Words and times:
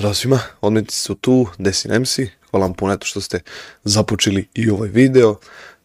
Zdravo 0.00 0.14
svima, 0.14 0.40
odmetnici 0.60 0.98
su 0.98 1.14
tu, 1.14 1.46
Desin 1.58 2.00
MC, 2.00 2.18
hvala 2.50 2.66
vam 2.66 2.74
puno 2.74 2.96
što 3.02 3.20
ste 3.20 3.40
započeli 3.84 4.48
i 4.54 4.70
ovaj 4.70 4.88
video. 4.88 5.36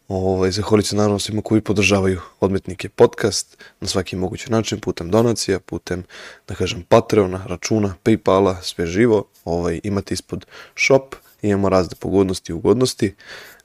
Ovaj, 0.08 0.52
zahvalit 0.52 0.86
se 0.86 0.96
naravno 0.96 1.20
svima 1.20 1.42
koji 1.42 1.62
podržavaju 1.62 2.22
odmetnike 2.40 2.90
podcast 2.90 3.58
na 3.80 3.88
svaki 3.88 4.16
mogući 4.16 4.52
način, 4.52 4.80
putem 4.80 5.10
donacija, 5.10 5.60
putem, 5.60 6.04
da 6.48 6.56
kažem, 6.56 6.84
Patreona, 6.84 7.46
računa, 7.48 7.96
Paypala, 8.04 8.56
sve 8.62 8.86
živo. 8.86 9.24
Ovaj, 9.46 9.80
imate 9.84 10.14
ispod 10.14 10.46
shop, 10.76 11.16
imamo 11.42 11.70
razne 11.70 11.96
pogodnosti 12.00 12.52
i 12.52 12.56
ugodnosti. 12.56 13.16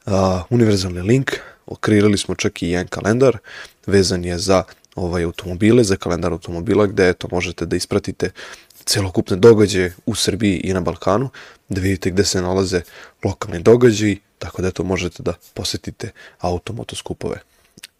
Uh, 0.06 0.12
univerzalni 0.51 1.01
link, 1.01 1.32
kreirali 1.80 2.19
smo 2.19 2.34
čak 2.34 2.62
i 2.62 2.69
jedan 2.69 2.87
kalendar, 2.87 3.38
vezan 3.87 4.24
je 4.24 4.38
za 4.38 4.62
ovaj 4.95 5.24
automobile, 5.24 5.84
za 5.84 5.96
kalendar 5.96 6.32
automobila 6.32 6.87
gde 6.87 7.09
eto 7.09 7.28
možete 7.30 7.66
da 7.66 7.77
ispratite 7.77 8.30
celokupne 8.84 9.37
događaje 9.37 9.95
u 10.07 10.15
Srbiji 10.15 10.61
i 10.65 10.73
na 10.73 10.80
Balkanu, 10.80 11.29
da 11.69 11.80
vidite 11.80 12.11
gde 12.11 12.25
se 12.25 12.43
nalaze 12.43 12.80
lokalni 13.25 13.62
događaji, 13.62 14.19
tako 14.39 14.62
da 14.62 14.69
eto 14.69 14.84
možete 14.84 15.23
da 15.23 15.34
posetite 15.55 16.11
automotoskupove. 16.39 17.41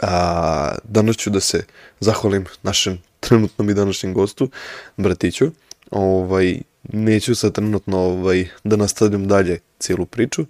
A, 0.03 0.75
danas 0.84 1.16
ću 1.16 1.30
da 1.30 1.41
se 1.41 1.65
zahvalim 2.01 2.47
našem 2.62 3.03
trenutnom 3.20 3.70
i 3.70 3.75
današnjem 3.75 4.15
gostu, 4.15 4.51
bratiću. 4.97 5.51
Ovaj, 5.91 6.61
neću 6.92 7.34
sad 7.34 7.53
trenutno 7.53 7.98
ovaj, 7.98 8.48
da 8.65 8.77
nastavljam 8.77 9.28
dalje 9.28 9.59
cijelu 9.78 10.06
priču. 10.06 10.47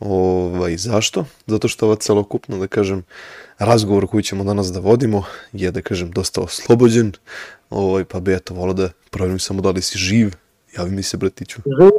Ovaj, 0.00 0.76
zašto? 0.76 1.24
Zato 1.46 1.68
što 1.68 1.86
ova 1.86 1.96
celokupna, 1.96 2.56
da 2.56 2.66
kažem, 2.66 3.04
razgovor 3.58 4.06
koji 4.06 4.22
ćemo 4.22 4.44
danas 4.44 4.72
da 4.72 4.80
vodimo 4.80 5.22
je, 5.52 5.70
da 5.70 5.82
kažem, 5.82 6.10
dosta 6.10 6.40
oslobođen, 6.40 7.12
ovaj, 7.70 8.04
pa 8.04 8.20
bi 8.20 8.34
eto 8.34 8.54
volao 8.54 8.74
da 8.74 8.88
provjerim 9.10 9.38
samo 9.38 9.60
da 9.60 9.70
li 9.70 9.82
si 9.82 9.98
živ, 9.98 10.30
javi 10.76 10.90
mi 10.90 11.02
se 11.02 11.16
bratiću. 11.16 11.60
Živ, 11.80 11.90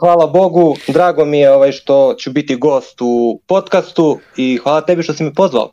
hvala 0.00 0.26
Bogu, 0.26 0.76
drago 0.88 1.24
mi 1.24 1.38
je 1.38 1.52
ovaj 1.52 1.72
što 1.72 2.14
ću 2.18 2.32
biti 2.32 2.56
gost 2.56 3.00
u 3.00 3.40
podcastu 3.46 4.18
i 4.36 4.58
hvala 4.62 4.80
tebi 4.80 5.02
što 5.02 5.14
si 5.14 5.24
me 5.24 5.34
pozvao. 5.34 5.70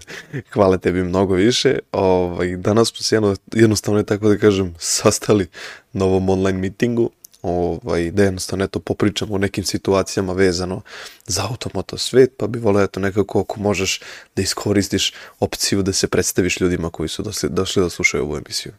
hvala 0.54 0.78
tebi 0.78 1.02
mnogo 1.02 1.34
više. 1.34 1.78
Ovaj, 1.92 2.56
danas 2.56 2.88
smo 2.88 2.98
se 2.98 3.16
jedno, 3.16 3.36
jednostavno 3.52 4.02
tako 4.02 4.28
da 4.28 4.38
kažem 4.38 4.74
sastali 4.78 5.46
na 5.92 6.04
ovom 6.04 6.28
online 6.28 6.58
mitingu 6.58 7.10
ovaj, 7.44 8.10
da 8.10 8.22
jednostavno 8.22 8.64
eto 8.64 8.80
popričamo 8.80 9.34
o 9.34 9.38
nekim 9.38 9.64
situacijama 9.64 10.32
vezano 10.32 10.80
za 11.26 11.42
automoto 11.50 11.98
svet, 11.98 12.34
pa 12.36 12.46
bi 12.46 12.58
voleo 12.58 12.84
eto 12.84 13.00
nekako 13.00 13.40
ako 13.40 13.60
možeš 13.60 14.00
da 14.36 14.42
iskoristiš 14.42 15.12
opciju 15.40 15.82
da 15.82 15.92
se 15.92 16.08
predstaviš 16.08 16.60
ljudima 16.60 16.90
koji 16.90 17.08
su 17.08 17.22
došli, 17.22 17.48
došli 17.48 17.82
da 17.82 17.90
slušaju 17.90 18.24
ovu 18.24 18.36
emisiju. 18.36 18.72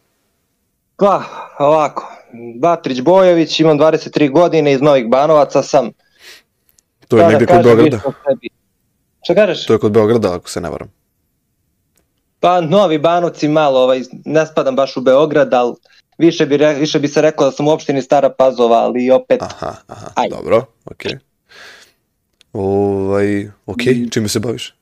Pa, 0.96 1.22
ovako, 1.58 2.12
Batrić 2.60 3.00
Bojević, 3.00 3.60
imam 3.60 3.78
23 3.78 4.30
godine, 4.32 4.72
iz 4.72 4.80
Novih 4.80 5.08
Banovaca 5.08 5.62
sam. 5.62 5.90
To 7.08 7.16
je 7.16 7.22
da 7.22 7.28
negde 7.28 7.46
kod 7.46 7.62
Beograda? 7.62 8.00
Šta 9.22 9.34
kažeš? 9.34 9.66
To 9.66 9.72
je 9.72 9.78
kod 9.78 9.92
Beograda, 9.92 10.34
ako 10.34 10.50
se 10.50 10.60
ne 10.60 10.70
varam. 10.70 10.92
Pa, 12.40 12.60
Novi 12.60 12.98
Banovci 12.98 13.48
malo, 13.48 13.80
ovaj, 13.80 14.02
ne 14.24 14.46
spadam 14.46 14.76
baš 14.76 14.96
u 14.96 15.00
Beograd, 15.00 15.54
ali 15.54 15.74
više 16.18 16.46
bi, 16.46 16.58
više 16.80 16.98
bi 16.98 17.08
se 17.08 17.22
rekao 17.22 17.46
da 17.46 17.52
sam 17.52 17.68
u 17.68 17.70
opštini 17.70 18.02
Stara 18.02 18.30
Pazova, 18.30 18.76
ali 18.76 19.10
opet... 19.10 19.42
Aha, 19.42 19.74
aha, 19.86 20.10
aj. 20.14 20.28
dobro, 20.28 20.64
okej. 20.84 21.12
Okay. 21.12 21.18
Ovaj, 22.52 23.48
okej, 23.66 23.94
okay. 23.94 24.12
čime 24.12 24.28
se 24.28 24.40
baviš? 24.40 24.74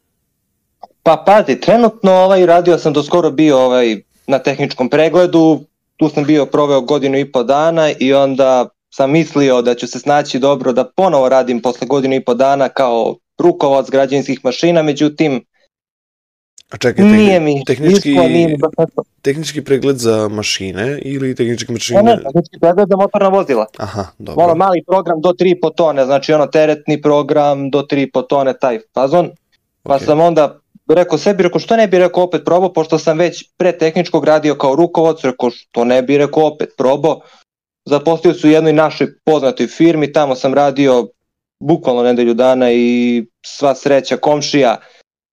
Pa 1.03 1.23
pazi, 1.27 1.61
trenutno 1.61 2.13
ovaj, 2.13 2.47
radio 2.47 2.79
sam 2.79 2.93
do 2.93 3.03
skoro 3.03 3.31
bio 3.31 3.59
ovaj, 3.59 4.01
na 4.27 4.39
tehničkom 4.39 4.89
pregledu, 4.89 5.65
tu 5.97 6.09
sam 6.09 6.25
bio 6.25 6.47
proveo 6.47 6.81
godinu 6.81 7.19
i 7.19 7.33
po 7.33 7.43
dana 7.43 7.91
i 7.99 8.15
onda 8.15 8.69
sam 8.91 9.11
mislio 9.11 9.63
da 9.63 9.75
ću 9.75 9.87
se 9.87 9.99
snaći 9.99 10.39
dobro 10.39 10.73
da 10.73 10.85
ponovo 10.85 11.29
radim 11.29 11.63
posle 11.63 11.87
godinu 11.87 12.15
i 12.15 12.25
po 12.25 12.35
dana 12.35 12.69
kao 12.69 13.17
rukovac 13.39 13.91
građevinskih 13.91 14.41
mašina, 14.45 14.83
međutim 14.83 15.45
A 16.71 16.77
čekaj, 16.77 17.05
tehni, 17.05 17.19
nije 17.19 17.41
mi, 17.41 17.65
tehnički, 17.67 18.09
nismo, 18.09 18.29
nije 18.29 18.49
mi 18.49 18.57
tehnički 19.23 19.65
pregled 19.65 19.97
za 19.97 20.29
mašine 20.29 20.99
ili 21.03 21.35
tehnički 21.35 21.73
mašine? 21.73 22.03
Ne, 22.03 22.17
ne, 22.17 22.23
tehnički 22.23 22.59
pregled 22.61 22.89
za 22.89 22.97
motorna 22.97 23.29
vozila. 23.29 23.67
Aha, 23.79 24.07
dobro. 24.19 24.45
Ono 24.45 24.55
mali 24.55 24.83
program 24.87 25.21
do 25.21 25.29
3,5 25.29 25.75
tone, 25.75 26.05
znači 26.05 26.33
ono 26.33 26.47
teretni 26.47 27.03
program 27.03 27.71
do 27.71 27.83
3,5 27.83 28.27
tone, 28.29 28.55
taj 28.61 28.79
fazon. 28.95 29.31
Pa 29.83 29.99
okay. 29.99 30.05
sam 30.05 30.21
onda 30.21 30.59
rekao 30.89 31.19
sebi, 31.19 31.43
rekao 31.43 31.61
što 31.61 31.77
ne 31.77 31.89
bi 31.89 31.99
rekao 31.99 32.25
opet 32.25 32.43
probao, 32.45 32.73
pošto 32.73 32.99
sam 32.99 33.19
već 33.19 33.45
pre 33.57 33.79
tehničkog 33.79 34.25
radio 34.25 34.55
kao 34.55 34.75
rukovac, 34.75 35.25
rekao 35.25 35.51
što 35.51 35.85
ne 35.85 36.03
bi 36.03 36.19
rekao 36.19 36.47
opet 36.47 36.69
probao. 36.79 37.21
Zaposlio 37.85 38.35
su 38.35 38.49
u 38.49 38.51
jednoj 38.51 38.73
našoj 38.73 39.09
poznatoj 39.25 39.67
firmi, 39.67 40.13
tamo 40.13 40.35
sam 40.35 40.55
radio 40.55 41.09
bukvalno 41.61 42.03
nedelju 42.03 42.35
dana 42.35 42.73
i 42.73 43.25
sva 43.47 43.75
sreća 43.75 44.17
komšija 44.17 44.77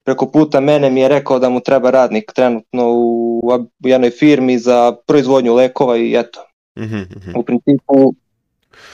preko 0.03 0.31
puta 0.31 0.59
mene 0.59 0.89
mi 0.89 1.01
je 1.01 1.07
rekao 1.07 1.39
da 1.39 1.49
mu 1.49 1.59
treba 1.59 1.89
radnik 1.89 2.31
trenutno 2.35 2.91
u, 2.91 3.41
jednoj 3.79 4.09
firmi 4.09 4.59
za 4.59 4.95
proizvodnju 5.07 5.53
lekova 5.53 5.97
i 5.97 6.15
eto. 6.15 6.39
Mm 6.79 6.83
-hmm. 6.83 7.33
U 7.35 7.43
principu 7.43 8.13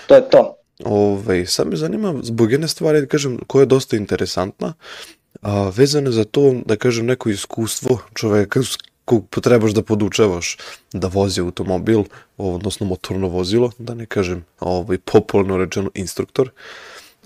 to 0.07 0.16
je 0.16 0.29
to. 0.29 0.53
Ove, 0.85 1.46
sad 1.46 1.67
me 1.67 1.75
zanima 1.75 2.13
zbog 2.23 2.51
jedne 2.51 2.67
stvari, 2.67 3.01
da 3.01 3.07
kažem, 3.07 3.40
koja 3.47 3.62
je 3.62 3.66
dosta 3.66 3.97
interesantna, 3.97 4.73
a, 5.41 5.72
vezano 5.75 6.12
za 6.12 6.23
to, 6.23 6.53
da 6.66 6.75
kažem, 6.75 7.06
neko 7.06 7.29
iskustvo 7.29 8.00
čoveka 8.13 8.59
kog 9.07 9.28
potrebaš 9.29 9.72
da 9.72 9.81
podučavaš 9.81 10.57
da 10.94 11.07
vozi 11.07 11.41
automobil, 11.41 12.03
odnosno 12.38 12.85
motorno 12.85 13.28
vozilo, 13.28 13.72
da 13.78 13.94
ne 13.94 14.06
kažem 14.06 14.46
ovaj, 14.59 14.97
popularno 14.97 15.57
rečeno 15.57 15.91
instruktor. 15.94 16.50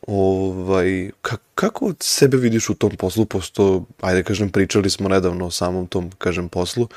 Ovaj, 0.08 1.12
ka, 1.22 1.38
kako 1.56 1.94
sebe 2.00 2.38
vidiš 2.38 2.70
u 2.70 2.76
tom 2.76 2.92
poslu, 2.98 3.26
posto, 3.26 3.86
ajde 4.02 4.24
kažem, 4.24 4.50
pričali 4.50 4.90
smo 4.90 5.10
nedavno 5.10 5.46
o 5.46 5.52
samom 5.52 5.88
tom, 5.88 6.12
kažem, 6.18 6.50
poslu, 6.50 6.88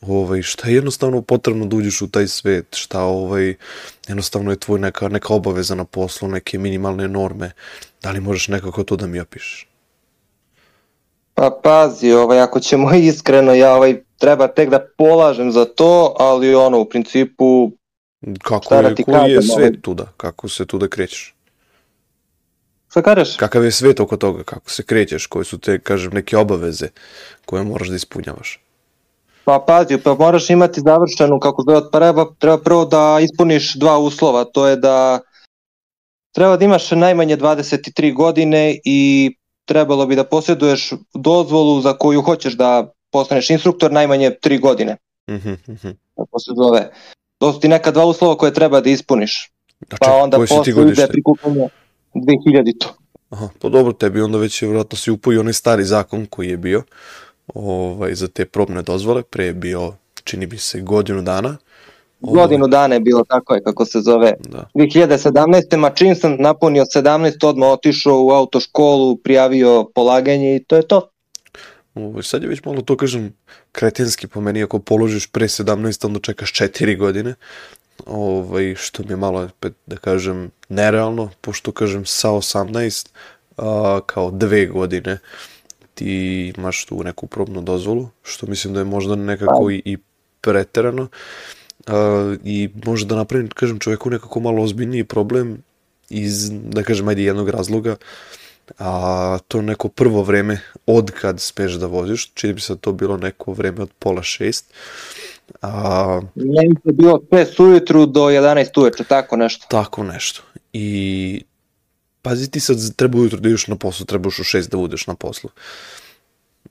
ovaj, 0.00 0.42
šta 0.42 0.68
je 0.68 0.74
jednostavno 0.74 1.22
potrebno 1.22 1.66
da 1.66 1.76
uđeš 1.76 2.02
u 2.02 2.08
taj 2.10 2.26
svet, 2.26 2.66
šta 2.70 3.02
ovaj, 3.02 3.54
jednostavno 4.08 4.50
je 4.50 4.56
tvoj 4.56 4.80
neka, 4.80 5.08
neka 5.08 5.34
obaveza 5.34 5.74
na 5.74 5.84
poslu, 5.84 6.28
neke 6.28 6.58
minimalne 6.58 7.08
norme, 7.08 7.50
da 8.02 8.10
li 8.10 8.20
možeš 8.20 8.48
nekako 8.48 8.84
to 8.84 8.96
da 8.96 9.06
mi 9.06 9.20
opišeš? 9.20 9.68
Pa 11.34 11.60
pazi, 11.62 12.12
ovaj, 12.12 12.40
ako 12.40 12.60
ćemo 12.60 12.94
iskreno, 13.12 13.54
ja 13.54 13.74
ovaj, 13.74 14.02
treba 14.18 14.48
tek 14.48 14.70
da 14.70 14.86
polažem 14.98 15.52
za 15.52 15.64
to, 15.64 16.14
ali 16.18 16.54
ono, 16.54 16.78
u 16.78 16.84
principu... 16.84 17.70
Kako 18.42 18.74
je, 18.74 18.82
da 18.82 18.94
koji 19.04 19.32
je 19.32 19.42
svet 19.42 19.56
ovaj... 19.56 19.80
tuda? 19.82 20.06
Kako 20.16 20.48
se 20.48 20.66
tuda 20.66 20.88
krećeš? 20.88 21.35
Šta 22.96 23.02
kažeš? 23.02 23.36
Kakav 23.36 23.64
je 23.64 23.70
svet 23.70 24.00
oko 24.00 24.16
toga? 24.16 24.42
Kako 24.42 24.70
se 24.70 24.82
krećeš? 24.82 25.26
Koje 25.26 25.44
su 25.44 25.58
te, 25.58 25.78
kažem, 25.78 26.12
neke 26.12 26.36
obaveze 26.36 26.88
koje 27.44 27.62
moraš 27.62 27.88
da 27.88 27.96
ispunjavaš? 27.96 28.60
Pa 29.44 29.64
pazi, 29.66 29.98
pa 29.98 30.14
moraš 30.14 30.50
imati 30.50 30.80
završenu, 30.80 31.40
kako 31.40 31.62
zove, 31.68 31.90
treba, 31.92 32.26
treba 32.38 32.58
prvo 32.58 32.84
da 32.84 33.18
ispuniš 33.22 33.74
dva 33.74 33.98
uslova, 33.98 34.44
to 34.44 34.66
je 34.66 34.76
da 34.76 35.20
treba 36.32 36.56
da 36.56 36.64
imaš 36.64 36.90
najmanje 36.90 37.36
23 37.36 38.14
godine 38.14 38.78
i 38.84 39.30
trebalo 39.64 40.06
bi 40.06 40.16
da 40.16 40.24
posjeduješ 40.24 40.92
dozvolu 41.14 41.80
za 41.80 41.92
koju 41.98 42.22
hoćeš 42.22 42.54
da 42.54 42.92
postaneš 43.12 43.50
instruktor 43.50 43.92
najmanje 43.92 44.30
3 44.44 44.60
godine. 44.60 44.96
Mm 45.30 45.34
-hmm. 45.34 45.94
Tako 46.16 46.38
se 46.38 46.50
zove. 46.56 46.90
To 47.38 47.52
su 47.52 47.60
ti 47.60 47.68
neka 47.68 47.90
dva 47.90 48.04
uslova 48.04 48.36
koje 48.36 48.54
treba 48.54 48.80
da 48.80 48.90
ispuniš. 48.90 49.50
A 49.90 49.96
pa 50.00 50.12
onda 50.12 50.36
posle 50.36 50.92
ide 50.92 51.06
prikupanje 51.06 51.68
2000 52.20 52.78
to. 52.78 52.94
Aha, 53.30 53.48
pa 53.60 53.68
dobro, 53.68 53.92
tebi 53.92 54.20
onda 54.20 54.38
već 54.38 54.62
je 54.62 54.68
vratno 54.68 54.98
si 54.98 55.10
upojio 55.10 55.40
onaj 55.40 55.52
stari 55.52 55.84
zakon 55.84 56.26
koji 56.26 56.48
je 56.48 56.56
bio 56.56 56.82
ovaj, 57.54 58.14
za 58.14 58.28
te 58.28 58.44
probne 58.44 58.82
dozvole, 58.82 59.22
pre 59.22 59.44
je 59.44 59.54
bio, 59.54 59.92
čini 60.24 60.46
bi 60.46 60.58
se, 60.58 60.80
godinu 60.80 61.22
dana. 61.22 61.56
Ovaj... 62.20 62.42
Godinu 62.42 62.66
dana 62.66 62.94
je 62.94 63.00
bilo, 63.00 63.24
tako 63.28 63.54
je, 63.54 63.62
kako 63.62 63.84
se 63.84 64.00
zove. 64.00 64.34
Da. 64.48 64.68
2017. 64.74 65.76
ma 65.76 65.90
čim 65.90 66.14
sam 66.14 66.36
napunio 66.38 66.84
17, 66.84 67.46
odmah 67.46 67.68
otišao 67.68 68.24
u 68.24 68.30
autoškolu, 68.30 69.16
prijavio 69.16 69.90
polaganje 69.94 70.56
i 70.56 70.64
to 70.64 70.76
je 70.76 70.88
to. 70.88 71.08
Ovaj, 71.94 72.22
sad 72.22 72.42
je 72.42 72.48
već 72.48 72.64
malo 72.64 72.82
to, 72.82 72.96
kažem, 72.96 73.32
kretenski 73.72 74.26
po 74.26 74.40
meni, 74.40 74.62
ako 74.62 74.78
položiš 74.78 75.26
pre 75.26 75.48
17, 75.48 76.06
onda 76.06 76.20
čekaš 76.20 76.52
4 76.52 76.98
godine, 76.98 77.34
ovaj, 78.06 78.74
što 78.74 79.02
mi 79.02 79.10
je 79.10 79.16
malo, 79.16 79.48
da 79.86 79.96
kažem, 79.96 80.50
nerealno, 80.68 81.30
pošto, 81.40 81.72
kažem, 81.72 82.06
sa 82.06 82.28
18, 82.28 83.08
a, 83.56 84.00
kao 84.06 84.30
dve 84.30 84.66
godine, 84.66 85.18
ti 85.94 86.52
imaš 86.56 86.84
tu 86.84 87.02
neku 87.02 87.26
probnu 87.26 87.60
dozvolu, 87.60 88.08
što 88.22 88.46
mislim 88.46 88.74
da 88.74 88.80
je 88.80 88.84
možda 88.84 89.16
nekako 89.16 89.70
i, 89.70 89.82
i 89.84 89.96
preterano, 90.40 91.08
a, 91.86 92.36
i 92.44 92.70
može 92.84 93.06
da 93.06 93.16
napravim, 93.16 93.48
kažem, 93.48 93.78
čoveku 93.78 94.10
nekako 94.10 94.40
malo 94.40 94.62
ozbiljniji 94.62 95.04
problem 95.04 95.62
iz, 96.10 96.50
da 96.50 96.82
kažem, 96.82 97.08
ajde 97.08 97.22
jednog 97.22 97.48
razloga, 97.48 97.96
a 98.78 99.38
to 99.48 99.62
neko 99.62 99.88
prvo 99.88 100.22
vreme 100.22 100.60
od 100.86 101.10
kad 101.10 101.40
smeš 101.40 101.72
da 101.72 101.86
voziš, 101.86 102.30
čini 102.34 102.52
bi 102.52 102.60
se 102.60 102.74
da 102.74 102.80
to 102.80 102.92
bilo 102.92 103.16
neko 103.16 103.52
vreme 103.52 103.82
od 103.82 103.90
pola 103.98 104.22
šest, 104.22 104.72
A, 105.62 106.20
Meni 106.34 106.74
je 106.84 106.92
bilo 106.92 107.14
od 107.14 107.22
5 107.30 107.62
ujutru 107.62 108.06
do 108.06 108.20
11 108.20 108.80
uveče, 108.80 109.04
tako 109.04 109.36
nešto. 109.36 109.66
tako 109.70 110.02
nešto. 110.02 110.42
I 110.72 111.42
pazi 112.22 112.50
ti 112.50 112.60
sad 112.60 112.96
treba 112.96 113.18
ujutro 113.18 113.40
da 113.40 113.48
ideš 113.48 113.66
na 113.66 113.76
poslu, 113.76 114.06
trebaš 114.06 114.38
u 114.38 114.44
šest 114.44 114.70
da 114.70 114.76
budeš 114.76 115.06
na 115.06 115.14
poslu. 115.14 115.50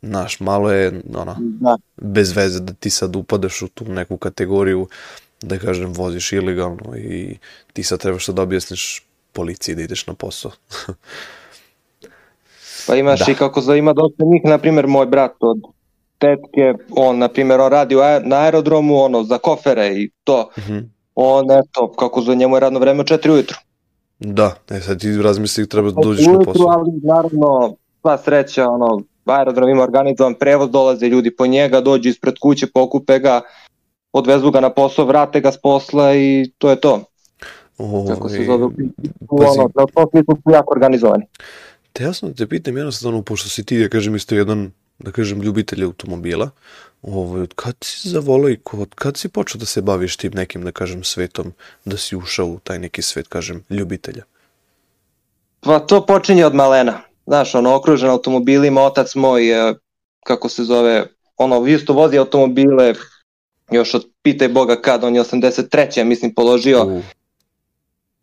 Znaš, 0.02 0.40
malo 0.40 0.72
je 0.72 1.02
ono, 1.16 1.36
Da. 1.40 1.78
bez 1.98 2.32
veze 2.32 2.60
da 2.60 2.74
ti 2.74 2.90
sad 2.90 3.16
upadaš 3.16 3.62
u 3.62 3.68
tu 3.68 3.86
neku 3.86 4.18
kategoriju, 4.18 4.88
da 5.42 5.60
kažem, 5.60 5.94
voziš 5.94 6.32
ilegalno 6.34 6.98
i 6.98 7.38
ti 7.74 7.84
sad 7.84 8.00
trebaš 8.00 8.26
sad 8.26 8.36
da 8.36 8.42
objasniš 8.42 9.04
policiji 9.34 9.76
da 9.76 9.82
ideš 9.82 10.08
na 10.08 10.14
posao. 10.14 10.52
Pa 12.88 12.96
imaš 12.96 13.20
Da. 13.20 13.32
i 13.32 13.36
kako 13.36 13.62
zove, 13.62 13.78
ima 13.78 13.94
dosta 13.94 14.24
njih, 14.26 14.42
na 14.44 14.58
primjer 14.58 14.88
moj 14.88 15.06
brat 15.06 15.32
od 15.40 15.58
tetke, 16.18 16.74
on 16.90 17.18
na 17.18 17.28
primjer 17.28 17.62
on 17.62 17.72
radi 17.72 17.96
na 18.24 18.36
aerodromu 18.36 19.04
ono 19.04 19.24
za 19.24 19.38
kofere 19.38 19.88
i 19.88 20.10
to. 20.24 20.50
Mhm. 20.60 20.80
On 21.16 21.52
eto, 21.52 21.92
kako 21.92 22.22
zove, 22.22 22.36
njemu 22.36 22.56
je 22.56 22.60
radno 22.60 22.80
vreme 22.80 23.00
od 23.00 23.06
4 23.06 23.32
ujutru. 23.32 23.58
Da, 24.20 24.56
e 24.70 24.80
sad 24.80 25.00
ti 25.00 25.18
razmisli 25.22 25.70
treba 25.70 25.92
da 25.92 26.02
dođeš 26.02 26.26
na 26.26 26.40
posao. 26.40 26.68
ali 26.68 26.92
naravno 27.04 27.76
sva 28.02 28.18
sreća, 28.18 28.70
ono, 28.70 29.02
aerodrom 29.26 29.70
ima 29.70 29.84
organizovan 29.84 30.34
prevoz, 30.34 30.70
dolaze 30.72 31.08
ljudi 31.08 31.36
po 31.36 31.46
njega, 31.48 31.82
dođu 31.82 32.10
ispred 32.10 32.34
kuće, 32.42 32.68
pokupe 32.74 33.20
ga, 33.20 33.42
odvezu 34.14 34.52
ga 34.52 34.60
na 34.60 34.70
posao, 34.70 35.06
vrate 35.06 35.42
ga 35.42 35.52
s 35.52 35.58
posla 35.62 36.16
i 36.16 36.52
to 36.58 36.70
je 36.70 36.76
to. 36.76 37.04
Kako 38.08 38.30
se 38.30 38.36
Ovaj, 38.36 38.46
zove, 38.46 38.66
ono, 39.30 39.70
na 39.76 39.86
to 39.94 40.10
smislu 40.12 40.36
su 40.36 40.52
jako 40.52 40.74
organizovani. 40.74 41.26
Te 41.94 42.04
jasno 42.04 42.30
da 42.30 42.36
te 42.36 42.48
pitam 42.48 42.78
jednostavno, 42.78 43.22
pošto 43.22 43.50
si 43.50 43.66
ti, 43.66 43.80
da 43.80 43.90
kažem, 43.90 44.16
isto 44.16 44.36
jedan, 44.36 44.72
da 45.00 45.12
kažem, 45.12 45.42
ljubitelj 45.42 45.84
automobila, 45.84 46.50
ovaj, 47.02 47.42
od 47.42 47.54
kad 47.54 47.76
si 47.84 48.10
zavolao 48.10 48.50
i 48.50 48.58
od 48.72 48.96
kad 48.96 49.18
si 49.18 49.30
počeo 49.30 49.60
da 49.60 49.66
se 49.66 49.82
baviš 49.82 50.18
tim 50.18 50.32
nekim, 50.34 50.64
da 50.64 50.72
kažem, 50.72 51.04
svetom, 51.04 51.54
da 51.86 51.98
si 51.98 52.16
ušao 52.16 52.48
u 52.48 52.60
taj 52.60 52.80
neki 52.80 53.02
svet, 53.02 53.28
kažem, 53.28 53.64
ljubitelja? 53.70 54.24
Pa 55.60 55.80
to 55.80 56.06
počinje 56.06 56.46
od 56.46 56.56
malena. 56.56 57.02
Znaš, 57.26 57.56
ono, 57.56 57.76
okružen 57.76 58.10
automobilima, 58.10 58.82
otac 58.82 59.16
moj, 59.16 59.44
kako 60.26 60.50
se 60.50 60.64
zove, 60.64 61.08
ono, 61.38 61.68
isto 61.68 61.94
vozi 61.94 62.18
automobile, 62.18 62.94
još 63.72 63.94
od 63.94 64.06
pitaj 64.22 64.48
Boga 64.48 64.82
kad, 64.82 65.04
on 65.04 65.16
je 65.16 65.22
83. 65.22 66.00
ja 66.00 66.06
mislim 66.06 66.34
položio, 66.34 66.86
U, 66.86 67.02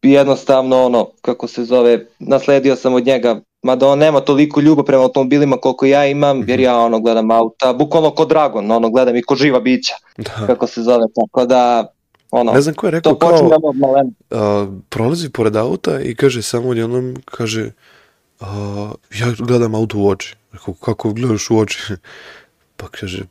i 0.02 0.10
jednostavno 0.10 0.84
ono, 0.84 1.10
kako 1.22 1.48
se 1.48 1.64
zove, 1.64 2.06
nasledio 2.18 2.76
sam 2.76 2.94
od 2.94 3.06
njega, 3.06 3.40
mada 3.62 3.86
on 3.88 3.98
nema 3.98 4.20
toliko 4.20 4.60
ljubav 4.60 4.84
prema 4.84 5.02
automobilima 5.02 5.56
koliko 5.56 5.86
ja 5.86 6.06
imam, 6.06 6.48
jer 6.48 6.60
ja 6.60 6.78
ono 6.78 7.00
gledam 7.00 7.30
auta, 7.30 7.72
bukvalno 7.72 8.10
ko 8.10 8.24
Dragon, 8.24 8.70
ono 8.70 8.90
gledam 8.90 9.16
i 9.16 9.22
ko 9.22 9.34
živa 9.34 9.60
bića, 9.60 9.94
da. 10.16 10.46
kako 10.46 10.66
se 10.66 10.82
zove, 10.82 11.04
tako 11.14 11.46
da, 11.46 11.92
ono, 12.30 12.52
Ne 12.52 12.60
znam 12.60 12.74
ko 12.74 12.86
je 12.86 12.90
rekao, 12.90 13.12
to 13.12 13.18
kao, 13.18 13.50
a, 14.30 14.66
prolazi 14.88 15.30
pored 15.30 15.56
auta 15.56 16.00
i 16.00 16.14
kaže 16.14 16.42
samo 16.42 16.68
odjednom, 16.68 17.16
kaže, 17.24 17.70
a, 18.40 18.92
ja 19.20 19.26
gledam 19.38 19.74
auto 19.74 19.98
u 19.98 20.08
oči. 20.08 20.36
Rekao, 20.52 20.74
kako 20.74 21.12
gledaš 21.12 21.50
u 21.50 21.58
oči? 21.58 21.78
Pa 22.76 22.88
kaže, 22.88 23.22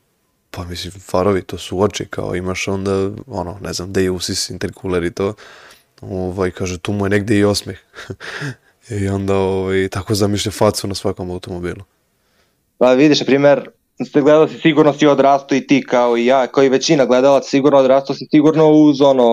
pa 0.51 0.63
mislim, 0.65 0.91
farovi, 0.91 1.41
to 1.41 1.57
su 1.57 1.81
oči, 1.81 2.05
kao 2.05 2.35
imaš 2.35 2.67
onda, 2.67 3.09
ono, 3.27 3.57
ne 3.61 3.73
znam, 3.73 3.93
da 3.93 3.99
je 3.99 4.11
usis, 4.11 4.49
intercooler 4.49 5.03
i 5.03 5.11
to. 5.11 5.33
Ovaj, 6.01 6.51
kaže, 6.51 6.77
tu 6.77 6.93
mu 6.93 7.05
je 7.05 7.09
negde 7.09 7.37
i 7.37 7.43
osmeh. 7.43 7.79
I 8.91 9.07
onda, 9.07 9.35
ovaj, 9.35 9.87
tako 9.89 10.15
zamišlja 10.15 10.51
facu 10.51 10.87
na 10.87 10.95
svakom 10.95 11.31
automobilu. 11.31 11.83
Pa 12.77 12.93
vidiš, 12.93 13.19
na 13.19 13.25
primer, 13.25 13.69
ste 14.05 14.21
si 14.49 14.61
sigurno 14.61 14.93
si 14.93 15.07
odrasto 15.07 15.55
i 15.55 15.67
ti 15.67 15.83
kao 15.89 16.17
i 16.17 16.25
ja, 16.25 16.47
kao 16.47 16.63
i 16.63 16.69
većina 16.69 17.05
gledalaca, 17.05 17.49
sigurno 17.49 17.79
odrasto 17.79 18.13
si 18.13 18.27
sigurno 18.31 18.69
uz 18.71 19.01
ono, 19.01 19.23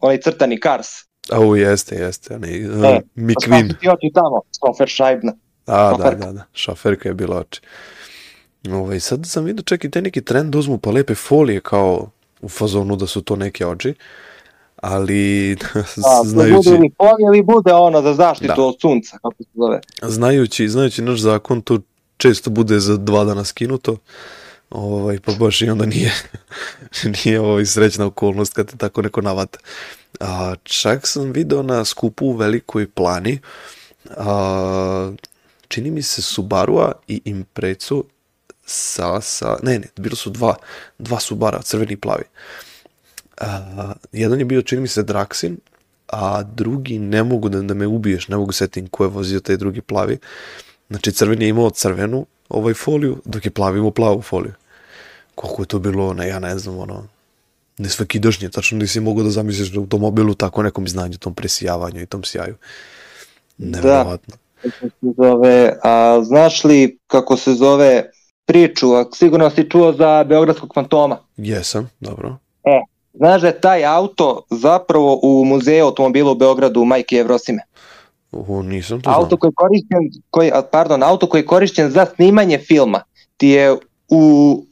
onaj 0.00 0.20
crtani 0.20 0.60
Cars. 0.60 0.86
Au, 1.32 1.56
jeste, 1.56 1.94
jeste, 1.94 2.34
onaj, 2.34 2.56
E, 2.56 2.68
uh, 2.68 2.82
Pa 2.82 3.00
McQueen. 3.16 3.64
šta 3.64 3.74
su 3.74 3.80
ti 3.80 3.88
oči 3.88 4.10
tamo? 4.14 4.42
Sofer 4.50 4.88
šajbna. 4.88 5.32
A, 5.66 5.90
da, 5.90 5.96
šoferka. 5.96 6.26
da, 6.26 6.32
da, 6.32 6.44
šoferka 6.52 7.08
je 7.08 7.14
bila 7.14 7.38
oči. 7.38 7.60
Ovaj, 8.70 9.00
sad 9.00 9.26
sam 9.26 9.44
vidio 9.44 9.62
čak 9.62 9.84
i 9.84 9.90
taj 9.90 10.02
neki 10.02 10.24
trend 10.24 10.52
da 10.52 10.58
uzmu 10.58 10.78
pa 10.78 10.90
lepe 10.90 11.14
folije 11.14 11.60
kao 11.60 12.10
u 12.40 12.48
fazonu 12.48 12.96
da 12.96 13.06
su 13.06 13.22
to 13.22 13.36
neke 13.36 13.66
oči, 13.66 13.94
ali 14.80 15.54
Da, 15.74 15.82
bude 16.18 16.28
znajući, 16.30 16.70
polje 16.98 17.24
ili 17.26 17.42
bude 17.42 17.72
ono 17.72 18.02
za 18.02 18.14
zaštitu 18.14 18.54
Da. 18.56 18.62
od 18.62 18.74
sunca, 18.80 19.18
kako 19.18 19.34
se 19.42 19.50
zove. 19.54 19.80
znajući, 20.02 20.68
znajući 20.68 21.02
naš 21.02 21.20
zakon, 21.20 21.62
to 21.62 21.78
često 22.16 22.50
bude 22.50 22.80
za 22.80 22.96
dva 22.96 23.24
dana 23.24 23.44
skinuto, 23.44 23.96
ovaj, 24.70 25.18
pa 25.20 25.32
baš 25.32 25.62
i 25.62 25.70
onda 25.70 25.86
nije, 25.86 26.12
nije 27.24 27.40
ovaj, 27.40 27.66
srećna 27.66 28.06
okolnost 28.06 28.54
kad 28.54 28.70
te 28.70 28.76
tako 28.76 29.02
neko 29.02 29.20
navata. 29.20 29.58
A, 30.20 30.54
čak 30.62 31.06
sam 31.06 31.32
video 31.32 31.62
na 31.62 31.84
skupu 31.84 32.26
u 32.26 32.32
Velikoj 32.32 32.90
plani, 32.90 33.38
a, 34.16 35.12
čini 35.68 35.90
mi 35.90 36.02
se 36.02 36.22
Subarua 36.22 36.92
i 37.08 37.20
Imprecu 37.24 38.04
sa, 38.66 39.20
sa, 39.20 39.56
ne, 39.62 39.78
ne, 39.78 39.86
bilo 39.96 40.16
su 40.16 40.30
dva, 40.30 40.54
dva 40.98 41.20
Subara, 41.20 41.62
crveni 41.62 41.92
i 41.92 41.96
plavi. 41.96 42.24
A, 43.40 43.92
jedan 44.12 44.38
je 44.38 44.44
bio, 44.44 44.62
čini 44.62 44.80
mi 44.80 44.88
se, 44.88 45.02
Draxin, 45.02 45.56
a 46.08 46.42
drugi 46.42 46.98
ne 46.98 47.24
mogu 47.24 47.48
da, 47.48 47.62
da 47.62 47.74
me 47.74 47.86
ubiješ, 47.86 48.28
ne 48.28 48.36
mogu 48.36 48.52
setim 48.52 48.86
ko 48.86 49.04
je 49.04 49.08
vozio 49.08 49.40
taj 49.40 49.56
drugi 49.56 49.80
plavi. 49.80 50.18
Znači, 50.90 51.12
crveni 51.12 51.44
je 51.44 51.48
imao 51.48 51.70
crvenu 51.70 52.26
ovaj 52.48 52.74
foliju, 52.74 53.22
dok 53.24 53.44
je 53.44 53.50
plavi 53.50 53.78
imao 53.78 53.90
plavu 53.90 54.22
foliju. 54.22 54.52
Koliko 55.34 55.62
je 55.62 55.66
to 55.66 55.78
bilo, 55.78 56.12
ne, 56.14 56.28
ja 56.28 56.38
ne 56.38 56.58
znam, 56.58 56.78
ono, 56.78 57.06
ne 57.78 57.88
svakidašnje, 57.88 58.48
tačno 58.48 58.78
nisi 58.78 59.00
mogao 59.00 59.24
da 59.24 59.30
zamisliš 59.30 59.68
da 59.68 59.80
u 59.80 59.82
automobilu 59.82 60.34
tako 60.34 60.62
nekom 60.62 60.88
znanju, 60.88 61.18
tom 61.18 61.34
presijavanju 61.34 62.00
i 62.02 62.06
tom 62.06 62.24
sjaju. 62.24 62.54
Neverovatno. 63.58 64.36
Kako 64.62 64.88
se 64.88 65.12
zove, 65.16 65.78
a 65.82 66.20
znaš 66.24 66.64
li 66.64 66.98
kako 67.06 67.36
se 67.36 67.54
zove 67.54 68.10
priču, 68.44 68.92
a 68.94 69.04
sigurno 69.14 69.50
si 69.50 69.70
čuo 69.70 69.92
za 69.92 70.24
Beogradskog 70.24 70.74
fantoma. 70.74 71.18
Jesam, 71.36 71.90
dobro. 72.00 72.36
Znaš 73.12 73.40
da 73.40 73.46
je 73.46 73.60
taj 73.60 73.84
auto 73.84 74.42
zapravo 74.50 75.20
u 75.22 75.44
muzeju 75.44 75.84
automobila 75.84 76.30
u 76.30 76.34
Beogradu 76.34 76.84
Majke 76.84 77.16
Evrosime. 77.16 77.62
O, 78.32 78.62
nisam 78.62 79.00
to 79.00 79.10
Auto 79.10 79.28
znao. 79.28 79.38
koji 79.38 79.48
je 79.50 79.54
korišćen, 79.54 80.22
koji, 80.30 80.52
pardon, 80.72 81.02
auto 81.02 81.26
koji 81.26 81.40
je 81.40 81.46
korišćen 81.46 81.90
za 81.90 82.06
snimanje 82.14 82.58
filma 82.58 83.02
ti 83.36 83.48
je 83.48 83.76
u, 84.08 84.64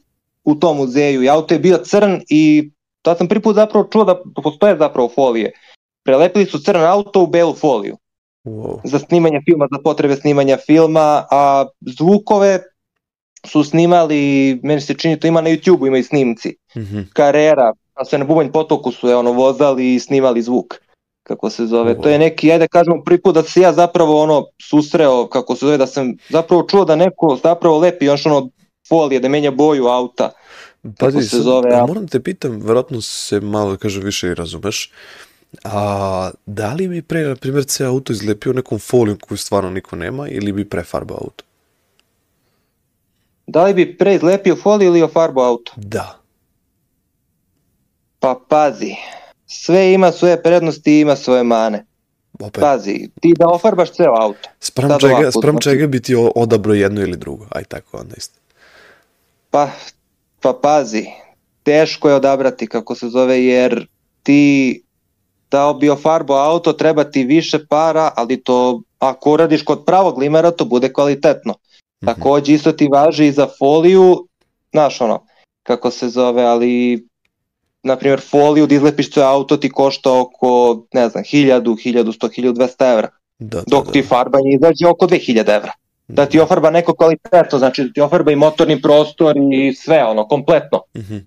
u 0.43 0.55
tom 0.55 0.77
muzeju 0.77 1.23
i 1.23 1.29
auto 1.29 1.53
je 1.53 1.59
bio 1.59 1.77
crn 1.77 2.21
i 2.29 2.71
tad 3.01 3.17
sam 3.17 3.27
prvi 3.27 3.41
put 3.41 3.55
zapravo 3.55 3.87
čuo 3.91 4.05
da 4.05 4.21
postoje 4.43 4.77
zapravo 4.77 5.09
folije. 5.15 5.51
Prelepili 6.03 6.45
su 6.45 6.59
crn 6.59 6.81
auto 6.81 7.23
u 7.23 7.27
belu 7.27 7.53
foliju 7.53 7.97
Wow. 8.45 8.79
za 8.83 8.99
snimanje 8.99 9.41
filma, 9.45 9.67
za 9.71 9.77
potrebe 9.83 10.15
snimanja 10.15 10.57
filma, 10.65 11.25
a 11.31 11.65
zvukove 11.81 12.59
su 13.45 13.63
snimali, 13.63 14.59
meni 14.63 14.81
se 14.81 14.93
čini 14.93 15.19
to 15.19 15.27
ima 15.27 15.41
na 15.41 15.49
YouTube-u, 15.49 15.87
ima 15.87 15.97
i 15.97 16.03
snimci. 16.03 16.55
Mhm. 16.77 16.99
Karera, 17.13 17.73
a 17.99 18.05
sve 18.05 18.19
na 18.19 18.25
Bubanj 18.25 18.51
potoku 18.51 18.91
su 18.91 19.07
je 19.07 19.15
ono 19.15 19.31
vozali 19.31 19.95
i 19.95 19.99
snimali 19.99 20.41
zvuk 20.41 20.75
kako 21.23 21.49
se 21.49 21.65
zove. 21.65 21.95
Wow. 21.95 22.03
To 22.03 22.09
je 22.09 22.19
neki, 22.19 22.51
ajde 22.51 22.67
kažemo, 22.67 23.03
prvi 23.05 23.21
put 23.21 23.35
da 23.35 23.43
se 23.43 23.61
ja 23.61 23.73
zapravo 23.73 24.21
ono 24.21 24.45
susreo, 24.61 25.27
kako 25.27 25.55
se 25.55 25.65
zove, 25.65 25.77
da 25.77 25.87
sam 25.87 26.13
zapravo 26.29 26.63
čuo 26.63 26.85
da 26.85 26.95
neko 26.95 27.39
zapravo 27.43 27.77
lepi 27.79 28.05
još 28.05 28.25
ono 28.25 28.49
folije, 28.89 29.19
da 29.19 29.29
menja 29.29 29.51
boju 29.51 29.87
auta. 29.87 30.31
Pazi, 30.99 31.21
se 31.21 31.29
sad, 31.29 31.41
zove, 31.41 31.75
a 31.75 31.83
a- 31.83 31.87
moram 31.87 32.07
te 32.07 32.19
pitam, 32.19 32.61
verovatno 32.61 33.01
se 33.01 33.39
malo, 33.39 33.77
kažem, 33.77 34.03
više 34.03 34.27
i 34.27 34.35
razumeš, 34.35 34.91
a 35.63 36.31
da 36.45 36.73
li 36.73 36.87
bi 36.87 37.01
pre, 37.01 37.21
na 37.21 37.35
primjer, 37.35 37.65
C 37.65 37.85
auto 37.85 38.13
izlepio 38.13 38.53
nekom 38.53 38.79
folijom 38.79 39.17
koju 39.19 39.37
stvarno 39.37 39.69
niko 39.69 39.95
nema 39.95 40.27
ili 40.27 40.51
bi 40.51 40.69
prefarbao 40.69 41.17
auto? 41.17 41.43
Da 43.47 43.63
li 43.63 43.73
bi 43.73 43.97
pre 43.97 44.15
izlepio 44.15 44.55
foliju 44.55 44.89
ili 44.89 45.01
ofarbo 45.03 45.41
auto? 45.41 45.73
Da. 45.75 46.19
Pa 48.19 48.39
pazi, 48.49 48.95
sve 49.47 49.93
ima 49.93 50.11
svoje 50.11 50.43
prednosti 50.43 50.91
i 50.91 50.99
ima 50.99 51.15
svoje 51.15 51.43
mane. 51.43 51.85
Opet, 52.39 52.61
Pazi, 52.61 53.09
ti 53.21 53.33
da 53.39 53.47
ofarbaš 53.47 53.91
ceo 53.91 54.13
auto. 54.13 54.49
sprem, 54.59 54.89
sad 54.89 54.99
čega, 55.01 55.13
ovako, 55.13 55.31
sprem 55.31 55.51
znači- 55.53 55.63
čega 55.63 55.87
bi 55.87 56.01
ti 56.01 56.15
o- 56.15 56.31
odabrao 56.35 56.73
jedno 56.73 57.01
ili 57.01 57.17
drugo? 57.17 57.45
Aj 57.49 57.63
tako 57.63 57.97
onda 57.97 58.15
isto. 58.17 58.39
Pa, 59.49 59.69
pa 60.41 60.53
pazi, 60.53 61.05
teško 61.63 62.09
je 62.09 62.15
odabrati 62.15 62.67
kako 62.67 62.95
se 62.95 63.09
zove 63.09 63.45
jer 63.45 63.87
ti 64.23 64.83
dao 65.51 65.73
bi 65.73 65.89
ofarbo 65.89 66.33
auto 66.33 66.73
treba 66.73 67.03
ti 67.03 67.23
više 67.23 67.65
para, 67.65 68.11
ali 68.15 68.43
to 68.43 68.81
ako 68.99 69.31
uradiš 69.31 69.63
kod 69.63 69.85
pravog 69.85 70.17
limera 70.17 70.51
to 70.51 70.65
bude 70.65 70.93
kvalitetno. 70.93 71.53
Mhm. 72.03 72.05
Takođe 72.05 72.53
isto 72.53 72.71
ti 72.71 72.87
važi 72.87 73.25
i 73.25 73.31
za 73.31 73.47
foliju, 73.59 74.27
znaš 74.71 75.01
ono, 75.01 75.25
kako 75.63 75.91
se 75.91 76.09
zove, 76.09 76.43
ali 76.43 77.05
na 77.83 77.95
primjer 77.95 78.21
foliju 78.21 78.67
da 78.67 78.75
izlepiš 78.75 79.11
ceo 79.11 79.23
auto 79.23 79.57
ti 79.57 79.69
košta 79.69 80.19
oko, 80.19 80.83
ne 80.93 81.09
znam, 81.09 81.23
1000, 81.23 81.61
1100, 81.61 82.29
1200 82.41 82.93
evra, 82.93 83.09
Da, 83.39 83.57
da, 83.57 83.63
dok 83.67 83.85
da, 83.85 83.91
ti 83.91 84.01
da. 84.01 84.07
farbanje 84.07 84.51
izađe 84.55 84.87
oko 84.87 85.07
2000 85.07 85.55
evra 85.55 85.71
da 86.09 86.25
ti 86.25 86.39
ofarba 86.39 86.69
neko 86.69 86.93
kvalitetno, 86.93 87.59
znači 87.59 87.83
da 87.83 87.93
ti 87.93 88.01
ofarba 88.01 88.31
i 88.31 88.35
motorni 88.35 88.81
prostor 88.81 89.35
i 89.53 89.73
sve 89.73 90.03
ono, 90.03 90.27
kompletno. 90.27 90.81
Mhm. 90.97 91.17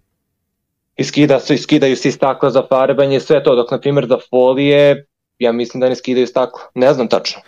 iskida, 0.97 1.40
iskidaju 1.50 1.97
svi 1.97 2.12
stakla 2.12 2.50
za 2.50 2.62
farbanje, 2.68 3.21
sve 3.21 3.44
to, 3.44 3.54
dok 3.54 3.71
na 3.71 3.80
primjer 3.80 4.06
za 4.09 4.18
folije, 4.30 5.06
ja 5.38 5.52
mislim 5.52 5.80
da 5.80 5.88
ne 5.88 5.97
skidaju 5.97 6.26
staklo, 6.26 6.61
ne 6.75 6.94
znam 6.94 7.09
tačno. 7.09 7.40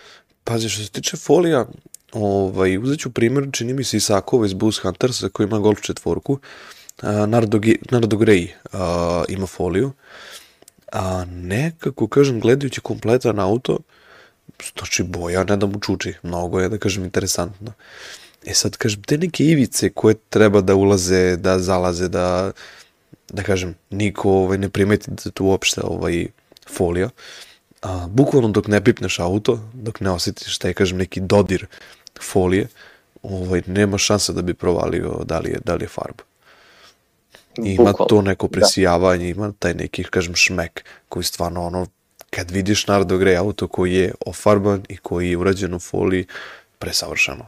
Pazi, 0.45 0.69
što 0.69 0.83
se 0.83 0.91
tiče 0.91 1.17
folija, 1.17 1.67
ovaj, 2.13 2.79
uzet 2.79 3.01
ću 3.01 3.11
primjer, 3.11 3.49
čini 3.53 3.73
mi 3.73 3.85
se 3.85 3.97
Isakova 3.97 4.47
iz 4.47 4.53
Boost 4.53 4.83
Huntersa 4.83 5.29
koji 5.29 5.47
ima 5.47 5.59
Golf 5.59 5.81
četvorku, 5.81 6.39
Nardo, 6.39 6.84
Nardo 7.03 7.59
Grey 8.17 8.49
ima 9.29 9.47
foliju, 9.47 9.93
a 10.93 11.25
nekako, 11.25 12.09
kažem, 12.09 12.41
gledajući 12.41 12.81
kompletan 12.81 13.39
auto, 13.39 13.79
znači 14.79 15.03
boja 15.03 15.45
ne 15.45 15.57
da 15.57 15.67
mu 15.67 15.81
čuči, 15.81 16.15
mnogo 16.23 16.61
je, 16.61 16.69
da 16.69 16.79
kažem, 16.79 17.05
interesantno. 17.05 17.73
E 18.47 18.55
sad, 18.55 18.77
kažem, 18.77 19.03
te 19.03 19.19
neke 19.19 19.45
ivice 19.45 19.91
koje 19.91 20.15
treba 20.29 20.61
da 20.61 20.75
ulaze, 20.75 21.37
da 21.37 21.59
zalaze, 21.59 22.09
da, 22.09 22.53
da 23.33 23.43
kažem, 23.43 23.75
niko 23.91 24.31
ovaj, 24.31 24.59
ne 24.59 24.69
primeti 24.69 25.11
da 25.11 25.31
tu 25.31 25.47
uopšte 25.47 25.81
ovaj, 25.85 26.27
folija, 26.71 27.09
a, 27.83 28.07
bukvalno 28.09 28.49
dok 28.49 28.69
ne 28.69 28.85
pipneš 28.85 29.19
auto, 29.19 29.59
dok 29.73 30.01
ne 30.01 30.11
osjetiš 30.11 30.59
taj, 30.59 30.73
kažem, 30.73 30.99
neki 30.99 31.21
dodir 31.21 31.67
folije, 32.21 32.69
ovaj, 33.23 33.63
nema 33.67 33.99
šanse 33.99 34.33
da 34.33 34.43
bi 34.43 34.55
provalio 34.55 35.25
da 35.25 35.39
li 35.39 35.51
je, 35.51 35.59
da 35.65 35.75
li 35.75 35.85
je 35.85 35.89
farba. 35.89 36.25
Ima 37.59 37.91
Bukval. 37.91 38.09
to 38.09 38.23
neko 38.23 38.47
da. 38.47 38.53
presijavanje, 38.53 39.25
da. 39.25 39.31
ima 39.31 39.53
taj 39.59 39.75
neki, 39.75 40.05
kažem, 40.05 40.35
šmek 40.35 40.85
koji 41.09 41.25
stvarno 41.25 41.67
ono, 41.67 41.87
kad 42.31 42.51
vidiš 42.51 42.87
Nardo 42.87 43.19
Grey 43.19 43.39
auto 43.39 43.69
koji 43.69 43.95
je 43.95 44.15
ofarban 44.27 44.83
i 44.89 44.97
koji 44.97 45.31
je 45.31 45.37
urađen 45.37 45.75
u 45.75 45.79
foliji, 45.79 46.27
presavršeno. 46.79 47.47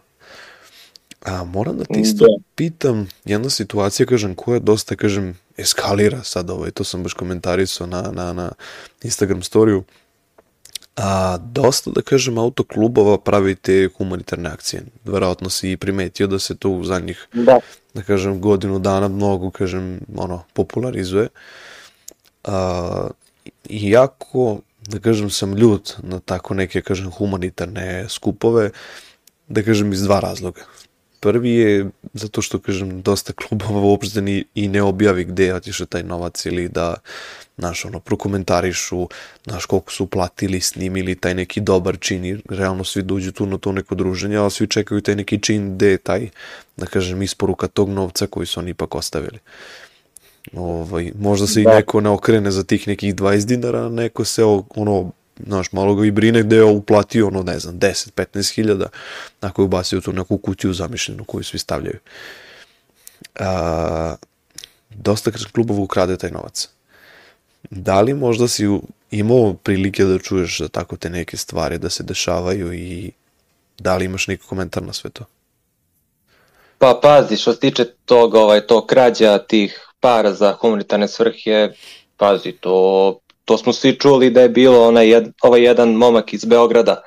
A 1.25 1.45
moram 1.45 1.79
da 1.79 1.85
ti 1.85 2.01
isto 2.01 2.25
da. 2.25 2.45
pitam, 2.55 3.09
jedna 3.25 3.51
situacija, 3.51 4.07
kažem, 4.07 4.35
koja 4.35 4.59
dosta, 4.59 4.97
kažem, 4.97 5.39
eskalira 5.57 6.23
sad 6.23 6.51
ovaj, 6.51 6.71
to 6.71 6.85
sam 6.85 7.03
baš 7.03 7.13
komentarisao 7.13 7.87
na, 7.87 8.03
na, 8.03 8.33
na 8.33 8.53
Instagram 9.03 9.43
storiju, 9.43 9.85
a, 10.97 11.37
dosta, 11.39 11.91
da 11.91 12.03
kažem, 12.03 12.39
autoklubova 12.39 13.19
pravi 13.19 13.55
te 13.55 13.89
humanitarne 13.99 14.49
akcije. 14.49 14.83
Verovatno 15.05 15.51
si 15.51 15.71
i 15.71 15.77
primetio 15.77 16.27
da 16.27 16.39
se 16.39 16.57
to 16.57 16.71
u 16.71 16.85
zadnjih, 16.85 17.27
da, 17.33 17.61
da 17.97 18.05
kažem, 18.05 18.41
godinu 18.41 18.79
dana 18.79 19.09
mnogo, 19.09 19.51
kažem, 19.51 20.01
ono, 20.17 20.43
popularizuje. 20.53 21.29
A, 22.45 23.09
iako, 23.69 24.61
da 24.87 25.01
kažem, 25.01 25.31
sam 25.31 25.57
ljut 25.57 25.97
na 26.03 26.21
tako 26.21 26.55
neke, 26.55 26.83
kažem, 26.83 27.11
humanitarne 27.11 28.09
skupove, 28.09 28.71
da 29.49 29.63
kažem, 29.63 29.93
iz 29.93 30.05
dva 30.07 30.21
razloga. 30.21 30.69
Prvi 31.27 31.51
je 31.51 31.87
zato 32.15 32.43
što, 32.43 32.59
kažem, 32.59 33.03
dosta 33.03 33.33
klubova 33.33 33.81
uopšte 33.81 34.23
ni, 34.23 34.45
i 34.55 34.69
ne 34.69 34.83
objavi 34.83 35.25
gde 35.25 35.45
je 35.45 35.55
otišao 35.55 35.87
taj 35.87 36.03
novac 36.03 36.47
ili 36.47 36.69
da, 36.69 36.95
znaš, 37.59 37.85
ono, 37.85 38.01
prokomentarišu, 38.01 39.09
znaš, 39.47 39.67
koliko 39.67 39.93
su 39.93 40.07
platili, 40.07 40.61
snimili 40.61 41.15
taj 41.15 41.35
neki 41.35 41.61
dobar 41.61 41.99
čin 42.01 42.25
i 42.25 42.37
realno 42.49 42.85
svi 42.85 43.03
dođu 43.03 43.33
tu 43.33 43.47
na 43.47 43.59
to 43.59 43.73
neko 43.73 43.95
druženje, 43.95 44.37
ali 44.37 44.51
svi 44.51 44.67
čekaju 44.67 45.01
taj 45.01 45.17
neki 45.17 45.43
čin 45.43 45.75
gde 45.75 45.91
je 45.91 45.99
taj, 45.99 46.29
da 46.77 46.87
kažem, 46.87 47.23
isporuka 47.23 47.67
tog 47.67 47.91
novca 47.91 48.27
koji 48.27 48.47
su 48.47 48.61
oni 48.61 48.71
ipak 48.71 48.95
ostavili. 48.95 49.39
Ovaj, 50.53 51.13
možda 51.19 51.47
se 51.47 51.63
da. 51.63 51.73
i 51.73 51.75
neko 51.75 52.01
ne 52.01 52.11
okrene 52.11 52.51
za 52.51 52.65
tih 52.65 52.89
nekih 52.89 53.15
20 53.15 53.47
dinara, 53.47 53.89
neko 53.89 54.25
se 54.25 54.45
ono 54.77 55.11
znaš, 55.47 55.73
malo 55.73 55.95
ga 55.95 56.07
i 56.07 56.11
brine 56.11 56.43
gde 56.43 56.57
je 56.57 56.65
uplatio, 56.65 57.27
ono, 57.27 57.43
ne 57.43 57.59
znam, 57.59 57.79
10-15 57.81 58.55
hiljada, 58.55 58.87
ako 59.41 59.63
je 59.63 59.67
ubacio 59.67 60.01
tu 60.01 60.13
neku 60.13 60.39
kutiju 60.39 60.73
zamišljenu 60.73 61.25
koju 61.25 61.45
svi 61.45 61.59
stavljaju. 61.59 61.99
A, 63.41 64.17
dosta 64.91 65.31
klubova 65.53 65.81
ukrade 65.81 66.17
taj 66.17 66.31
novac. 66.31 66.69
Da 67.71 68.01
li 68.01 68.15
možda 68.15 68.49
si 68.49 68.65
imao 69.11 69.55
prilike 69.55 70.05
da 70.05 70.19
čuješ 70.19 70.59
da 70.59 70.69
tako 70.69 70.97
te 70.97 71.11
neke 71.11 71.37
stvari 71.37 71.79
da 71.79 71.91
se 71.91 72.03
dešavaju 72.03 72.73
i 72.73 73.13
da 73.79 73.97
li 73.97 74.05
imaš 74.05 74.27
neki 74.27 74.47
komentar 74.47 74.83
na 74.83 74.93
sve 74.93 75.11
to? 75.11 75.25
Pa 76.79 77.01
pazi, 77.03 77.37
što 77.37 77.53
se 77.53 77.61
tiče 77.61 77.85
toga, 78.05 78.41
ovaj, 78.41 78.67
to 78.67 78.87
krađa 78.87 79.39
tih 79.39 79.89
para 80.01 80.33
za 80.33 80.53
humanitarne 80.53 81.09
svrhe, 81.09 81.73
pazi, 82.17 82.53
to 82.53 83.19
to 83.47 83.59
smo 83.59 83.73
svi 83.73 83.99
čuli 83.99 84.31
da 84.31 84.41
je 84.41 84.49
bilo 84.49 84.89
onaj 84.89 85.09
jed, 85.11 85.25
ovaj 85.43 85.63
jedan 85.63 85.93
momak 85.93 86.35
iz 86.35 86.45
Beograda 86.45 87.03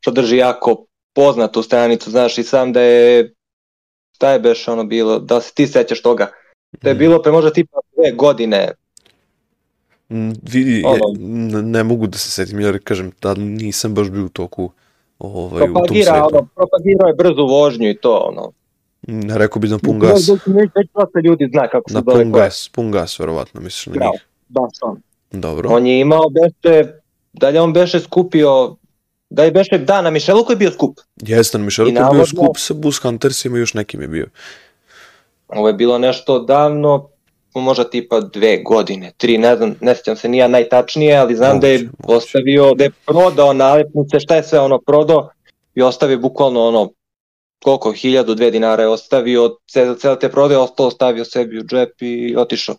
što 0.00 0.10
drži 0.10 0.36
jako 0.36 0.86
poznatu 1.12 1.62
stranicu, 1.62 2.10
znaš 2.10 2.38
i 2.38 2.42
sam 2.42 2.72
da 2.72 2.80
je 2.80 3.34
šta 4.16 4.32
je 4.32 4.40
beš 4.40 4.68
ono 4.68 4.84
bilo, 4.84 5.18
da 5.18 5.40
se 5.40 5.54
ti 5.54 5.66
sećaš 5.66 6.02
toga, 6.02 6.30
da 6.82 6.88
je 6.88 6.94
mm. 6.94 6.98
bilo 6.98 7.22
pre 7.22 7.32
možda 7.32 7.52
tipa 7.52 7.78
dve 7.96 8.12
godine 8.12 8.72
mm, 10.08 10.30
vidi, 10.42 10.82
ono, 10.86 11.04
ne, 11.18 11.62
ne 11.62 11.84
mogu 11.84 12.06
da 12.06 12.18
se 12.18 12.30
setim, 12.30 12.60
jer 12.60 12.78
kažem, 12.84 13.12
da 13.22 13.34
nisam 13.34 13.94
baš 13.94 14.10
bio 14.10 14.24
u 14.24 14.28
toku 14.28 14.70
ovaj, 15.18 15.70
u 15.70 15.74
tom 15.74 15.86
svetu. 15.88 16.10
Ono, 16.32 16.48
propagirao 16.54 17.08
je 17.08 17.14
brzu 17.14 17.46
vožnju 17.46 17.90
i 17.90 17.96
to, 17.96 18.16
ono. 18.16 18.52
Ne 19.06 19.38
rekao 19.38 19.60
bi 19.60 19.68
na 19.68 19.78
pun 19.78 19.98
gas. 19.98 20.28
Već 20.74 20.88
dosta 20.94 21.20
ljudi 21.24 21.48
zna 21.52 21.68
kako 21.68 21.90
se 21.90 21.94
na 21.94 22.02
pun 22.02 22.32
gas, 22.32 22.68
pun 22.68 22.90
gas, 22.90 23.18
verovatno, 23.18 23.60
misliš 23.60 23.86
na 23.86 23.92
njih. 23.92 24.26
Baš 24.48 24.72
on. 24.82 25.00
Dobro. 25.32 25.68
On 25.70 25.86
je 25.86 26.00
imao 26.00 26.24
beše, 26.30 26.92
da 27.32 27.48
li 27.48 27.58
on 27.58 27.72
beše 27.72 28.00
skupio, 28.00 28.76
da 29.30 29.44
je 29.44 29.50
beše, 29.50 29.78
da, 29.78 30.02
na 30.02 30.10
Mišeluku 30.10 30.52
je 30.52 30.56
bio 30.56 30.70
skup. 30.70 31.00
Jeste, 31.16 31.58
na 31.58 31.64
Mišeluku 31.64 31.96
je 31.96 32.08
bio 32.12 32.26
skup 32.26 32.56
sa 32.58 32.74
Bus 32.74 32.98
Huntersima 32.98 33.56
i 33.56 33.60
još 33.60 33.74
nekim 33.74 34.02
je 34.02 34.08
bio. 34.08 34.26
Ovo 35.48 35.68
je 35.68 35.74
bilo 35.74 35.98
nešto 35.98 36.38
davno, 36.38 37.08
možda 37.54 37.90
tipa 37.90 38.20
dve 38.20 38.62
godine, 38.62 39.12
tri, 39.16 39.38
ne 39.38 39.56
znam, 39.56 39.74
ne 39.80 39.94
sjećam 39.94 40.16
se 40.16 40.28
nija 40.28 40.48
najtačnije, 40.48 41.16
ali 41.16 41.36
znam 41.36 41.56
moguće, 41.56 41.66
da 41.66 41.72
je 41.72 41.78
moguće. 41.78 42.16
ostavio, 42.16 42.74
da 42.74 42.84
je 42.84 42.90
prodao 43.06 43.52
nalepnice, 43.52 44.20
šta 44.20 44.36
je 44.36 44.42
sve 44.42 44.60
ono 44.60 44.78
prodao 44.78 45.30
i 45.74 45.82
ostavio 45.82 46.18
bukvalno 46.18 46.66
ono 46.68 46.90
koliko, 47.62 47.92
hiljadu, 47.92 48.34
dve 48.34 48.50
dinara 48.50 48.82
je 48.82 48.88
ostavio, 48.88 49.56
cele 50.00 50.18
te 50.20 50.28
prodaje, 50.30 50.58
ostalo 50.58 50.90
stavio 50.90 51.24
sebi 51.24 51.58
u 51.58 51.62
džep 51.62 52.02
i 52.02 52.36
otišao. 52.36 52.76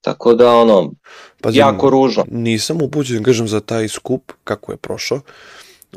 Tako 0.00 0.34
da, 0.34 0.54
ono, 0.54 0.92
Pazim, 1.40 1.58
jako 1.58 1.90
ružno. 1.90 2.24
Nisam 2.30 2.82
upućen, 2.82 3.22
kažem, 3.22 3.48
za 3.48 3.60
taj 3.60 3.88
skup, 3.88 4.32
kako 4.44 4.72
je 4.72 4.76
prošao. 4.76 5.20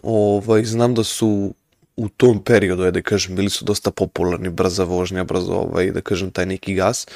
Ovaj, 0.04 0.64
znam 0.64 0.96
da 0.96 1.04
su 1.04 1.54
u 1.96 2.10
tom 2.10 2.44
periodu, 2.44 2.92
da 2.92 3.02
kažem, 3.02 3.36
bili 3.36 3.50
su 3.50 3.66
dosta 3.66 3.92
popularni, 3.92 4.50
brza 4.50 4.84
vožnja, 4.84 5.24
brzo, 5.24 5.54
ovaj, 5.54 5.92
da 5.92 6.02
kažem, 6.02 6.32
taj 6.32 6.46
neki 6.46 6.74
gas. 6.74 7.08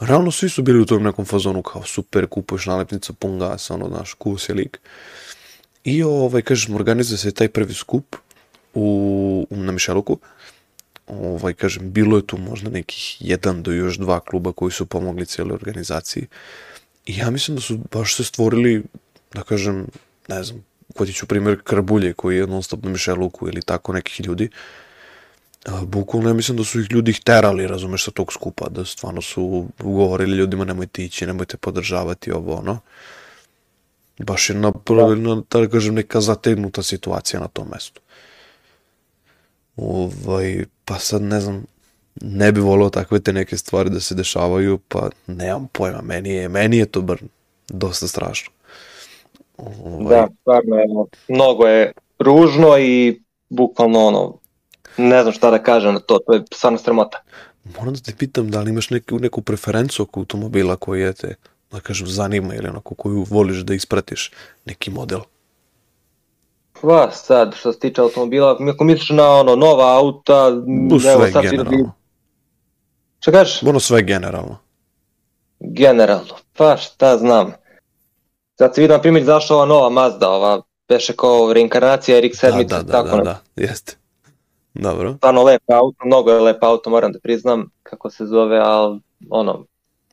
Realno 0.00 0.30
svi 0.30 0.48
su 0.48 0.62
bili 0.62 0.80
u 0.80 0.86
tom 0.86 1.02
nekom 1.02 1.24
fazonu 1.24 1.62
kao 1.62 1.82
super, 1.82 2.26
kupuješ 2.26 2.66
nalepnicu, 2.66 3.14
pun 3.14 3.38
gas, 3.38 3.70
ono, 3.70 3.88
naš, 3.88 4.14
kus 4.14 4.48
je 4.48 4.54
lik. 4.54 4.80
I, 5.84 6.02
ovaj, 6.02 6.42
kažem, 6.42 6.74
organizuje 6.74 7.18
se 7.18 7.32
taj 7.32 7.48
prvi 7.48 7.74
skup 7.74 8.16
u, 8.74 9.46
na 9.50 9.72
Mišeluku 9.72 10.18
ovaj, 11.06 11.54
kažem, 11.54 11.92
bilo 11.92 12.16
je 12.16 12.26
tu 12.26 12.38
možda 12.38 12.70
nekih 12.70 13.16
jedan 13.20 13.62
do 13.62 13.72
još 13.72 13.98
dva 13.98 14.20
kluba 14.20 14.52
koji 14.52 14.72
su 14.72 14.86
pomogli 14.86 15.26
cijeloj 15.26 15.54
organizaciji. 15.54 16.26
I 17.06 17.16
ja 17.16 17.30
mislim 17.30 17.54
da 17.54 17.60
su 17.60 17.78
baš 17.92 18.16
se 18.16 18.24
stvorili, 18.24 18.82
da 19.34 19.42
kažem, 19.42 19.86
ne 20.28 20.42
znam, 20.42 20.64
kod 20.94 21.14
ću 21.14 21.26
primjer 21.26 21.60
Karbulje 21.64 22.12
koji 22.12 22.36
je 22.36 22.46
non 22.46 22.62
stop 22.62 22.84
na 22.84 22.90
Mišeluku 22.90 23.48
ili 23.48 23.62
tako 23.62 23.92
nekih 23.92 24.26
ljudi. 24.26 24.48
Bukvalno 25.82 26.28
ja 26.28 26.34
mislim 26.34 26.56
da 26.56 26.64
su 26.64 26.80
ih 26.80 26.86
ljudi 26.90 27.12
terali, 27.24 27.66
razumeš, 27.66 28.04
sa 28.04 28.10
tog 28.10 28.32
skupa, 28.32 28.68
da 28.68 28.84
stvarno 28.84 29.22
su 29.22 29.68
govorili 29.78 30.36
ljudima 30.36 30.64
nemojte 30.64 31.04
ići, 31.04 31.26
nemojte 31.26 31.56
podržavati 31.56 32.32
ovo, 32.32 32.54
ono. 32.54 32.78
Baš 34.18 34.50
je 34.50 34.56
napravljena, 34.56 35.42
da. 35.50 35.60
da 35.60 35.68
kažem, 35.68 35.94
neka 35.94 36.20
zategnuta 36.20 36.82
situacija 36.82 37.40
na 37.40 37.48
tom 37.48 37.68
mestu. 37.72 38.00
Ovaj, 39.76 40.64
pa 40.84 40.98
sad 40.98 41.22
ne 41.22 41.40
znam, 41.40 41.66
ne 42.20 42.52
bi 42.52 42.60
volio 42.60 42.90
takve 42.90 43.20
te 43.20 43.32
neke 43.32 43.56
stvari 43.56 43.90
da 43.90 44.00
se 44.00 44.14
dešavaju, 44.14 44.78
pa 44.88 45.10
nemam 45.26 45.68
pojma, 45.72 46.02
meni 46.02 46.30
je, 46.30 46.48
meni 46.48 46.76
je 46.76 46.86
to 46.86 47.02
bar 47.02 47.18
dosta 47.68 48.08
strašno. 48.08 48.52
Ovaj... 49.56 50.16
Da, 50.16 50.28
stvarno 50.40 50.76
je, 50.76 50.86
mnogo 51.28 51.66
je 51.66 51.92
ružno 52.18 52.78
i 52.78 53.20
bukvalno 53.48 54.06
ono, 54.06 54.38
ne 54.96 55.22
znam 55.22 55.32
šta 55.32 55.50
da 55.50 55.62
kažem 55.62 55.94
na 55.94 56.00
to, 56.00 56.18
to 56.18 56.34
je 56.34 56.42
stvarno 56.54 56.78
sramota. 56.78 57.22
Moram 57.78 57.94
da 57.94 58.00
te 58.00 58.12
pitam 58.18 58.50
da 58.50 58.60
li 58.60 58.70
imaš 58.70 58.90
neku, 58.90 59.18
neku 59.18 59.42
preferencu 59.42 60.02
oko 60.02 60.20
automobila 60.20 60.76
koji 60.76 61.00
je 61.00 61.12
te, 61.12 61.34
da 61.70 61.80
kažem, 61.80 62.06
zanima 62.06 62.54
ili 62.54 62.68
onako 62.68 62.94
koju 62.94 63.26
voliš 63.30 63.58
da 63.58 63.74
ispratiš 63.74 64.30
neki 64.64 64.90
model? 64.90 65.20
Pa 66.86 67.10
sad, 67.10 67.54
što 67.54 67.72
se 67.72 67.78
tiče 67.78 68.00
automobila, 68.00 68.56
ako 68.74 68.84
misliš 68.84 69.08
na 69.10 69.30
ono, 69.30 69.56
nova 69.56 69.98
auta, 69.98 70.50
sve 71.00 71.12
evo 71.12 71.26
sad 71.32 71.42
generalno. 71.42 71.92
Šta 73.20 73.32
kažeš? 73.32 73.62
Ono 73.62 73.80
sve 73.80 74.02
generalno. 74.02 74.56
Generalno, 75.60 76.34
pa 76.56 76.76
šta 76.76 77.18
znam. 77.18 77.52
Sad 78.58 78.74
se 78.74 78.80
vidim, 78.80 78.96
na 78.96 79.00
primjer, 79.00 79.24
zašto 79.24 79.54
ova 79.54 79.66
nova 79.66 79.88
Mazda, 79.88 80.30
ova 80.30 80.62
beše 80.88 81.12
kao 81.16 81.52
reinkarnacija 81.52 82.20
RX-7, 82.20 82.68
da, 82.68 82.82
da, 82.82 82.92
tako 82.92 83.08
da, 83.08 83.16
da, 83.16 83.22
da, 83.22 83.62
jeste. 83.62 83.96
Dobro. 84.74 85.14
Stvarno 85.16 85.42
lep 85.42 85.62
auto, 85.70 86.04
mnogo 86.04 86.30
je 86.30 86.40
lep 86.40 86.62
auto, 86.62 86.90
moram 86.90 87.12
da 87.12 87.18
priznam 87.18 87.70
kako 87.82 88.10
se 88.10 88.26
zove, 88.26 88.58
ali 88.58 89.00
ono, 89.30 89.64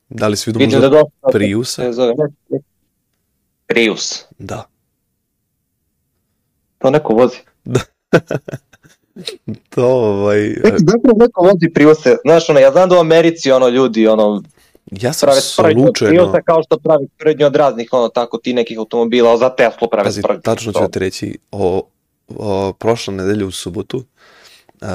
Da 0.09 0.27
li 0.27 0.37
si 0.37 0.51
vidio 0.51 0.67
da 0.67 0.75
možda 0.75 0.89
dosta 0.89 1.27
Priusa? 1.31 1.81
se 1.81 1.91
zove. 1.91 2.13
ne- 2.49 2.59
Prius. 3.67 4.25
Da. 4.39 4.63
To 6.81 6.89
neko 6.89 7.13
vozi. 7.13 7.37
To, 9.69 9.85
ovaj, 9.85 10.39
Neki 10.39 10.77
zapravo 10.87 11.17
neko 11.17 11.41
vozi 11.41 11.73
Priuse. 11.73 12.17
Znaš, 12.21 12.49
ono, 12.49 12.59
ja 12.59 12.71
znam 12.71 12.89
da 12.89 12.95
u 12.95 12.99
Americi, 12.99 13.51
ono, 13.51 13.67
ljudi, 13.67 14.07
ono, 14.07 14.43
ja 14.91 15.13
sam 15.13 15.27
prave 15.27 15.41
slučajno, 15.41 15.93
Priusa 15.93 16.41
kao 16.41 16.63
što 16.63 16.77
pravi 16.77 17.07
sprdnju 17.15 17.45
od 17.45 17.55
raznih, 17.55 17.89
ono, 17.91 18.09
tako, 18.09 18.37
ti 18.37 18.53
nekih 18.53 18.77
automobila, 18.77 19.37
za 19.37 19.49
Teslu 19.49 19.89
prave 19.89 20.03
pazi, 20.03 20.21
sprdnju. 20.21 20.41
tačno 20.41 20.73
ću 20.73 20.79
ti 20.91 20.99
reći, 20.99 21.37
o, 21.51 21.83
o, 22.29 22.73
prošle 22.73 23.13
nedelje 23.13 23.45
u 23.45 23.51
subotu, 23.51 24.03
uh, 24.81 24.87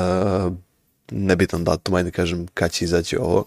nebitan 1.11 1.64
datum, 1.64 1.95
ajde 1.95 2.11
kažem 2.11 2.47
kad 2.55 2.71
će 2.71 2.85
izaći 2.85 3.16
ovo, 3.16 3.45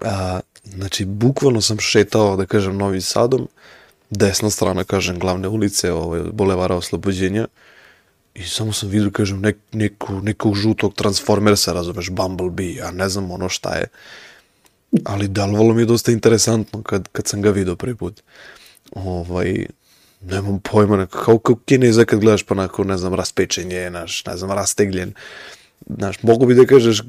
a, 0.00 0.40
znači, 0.64 1.04
bukvalno 1.04 1.60
sam 1.60 1.78
šetao, 1.78 2.36
da 2.36 2.46
kažem, 2.46 2.76
Novim 2.76 3.02
Sadom, 3.02 3.48
desna 4.10 4.50
strana, 4.50 4.84
kažem, 4.84 5.18
glavne 5.18 5.48
ulice, 5.48 5.92
ovaj, 5.92 6.20
Bulevara 6.32 6.76
Oslobođenja, 6.76 7.46
i 8.34 8.42
samo 8.42 8.72
sam 8.72 8.88
vidio, 8.88 9.10
kažem, 9.10 9.40
nek, 9.40 9.56
neku, 9.72 10.20
nekog 10.20 10.54
žutog 10.54 10.94
Transformersa, 10.94 11.72
razumeš, 11.72 12.10
Bumblebee, 12.10 12.74
ja 12.74 12.90
ne 12.90 13.08
znam 13.08 13.30
ono 13.30 13.48
šta 13.48 13.74
je, 13.74 13.86
ali 15.04 15.28
delovalo 15.28 15.74
mi 15.74 15.82
je 15.82 15.86
dosta 15.86 16.12
interesantno 16.12 16.82
kad, 16.82 17.08
kad 17.12 17.26
sam 17.26 17.42
ga 17.42 17.50
vidio 17.50 17.76
prvi 17.76 17.94
put. 17.94 18.22
Ovaj, 18.92 19.66
nemam 20.20 20.60
pojma, 20.60 21.06
kao, 21.06 21.38
kao 21.38 21.56
kineza 21.64 22.04
kad 22.04 22.20
gledaš 22.20 22.42
pa 22.42 22.54
onako, 22.54 22.84
ne 22.84 22.98
znam, 22.98 23.14
raspečenje, 23.14 23.90
naš, 23.90 24.24
ne 24.24 24.36
znam, 24.36 24.50
rastegljen, 24.50 25.12
znaš, 25.86 26.22
mogu 26.22 26.46
bi 26.46 26.54
da 26.54 26.66
kažeš 26.66 27.02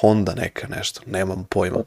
Honda 0.00 0.34
neka 0.34 0.68
nešto, 0.68 1.00
nemam 1.06 1.46
pojma. 1.50 1.82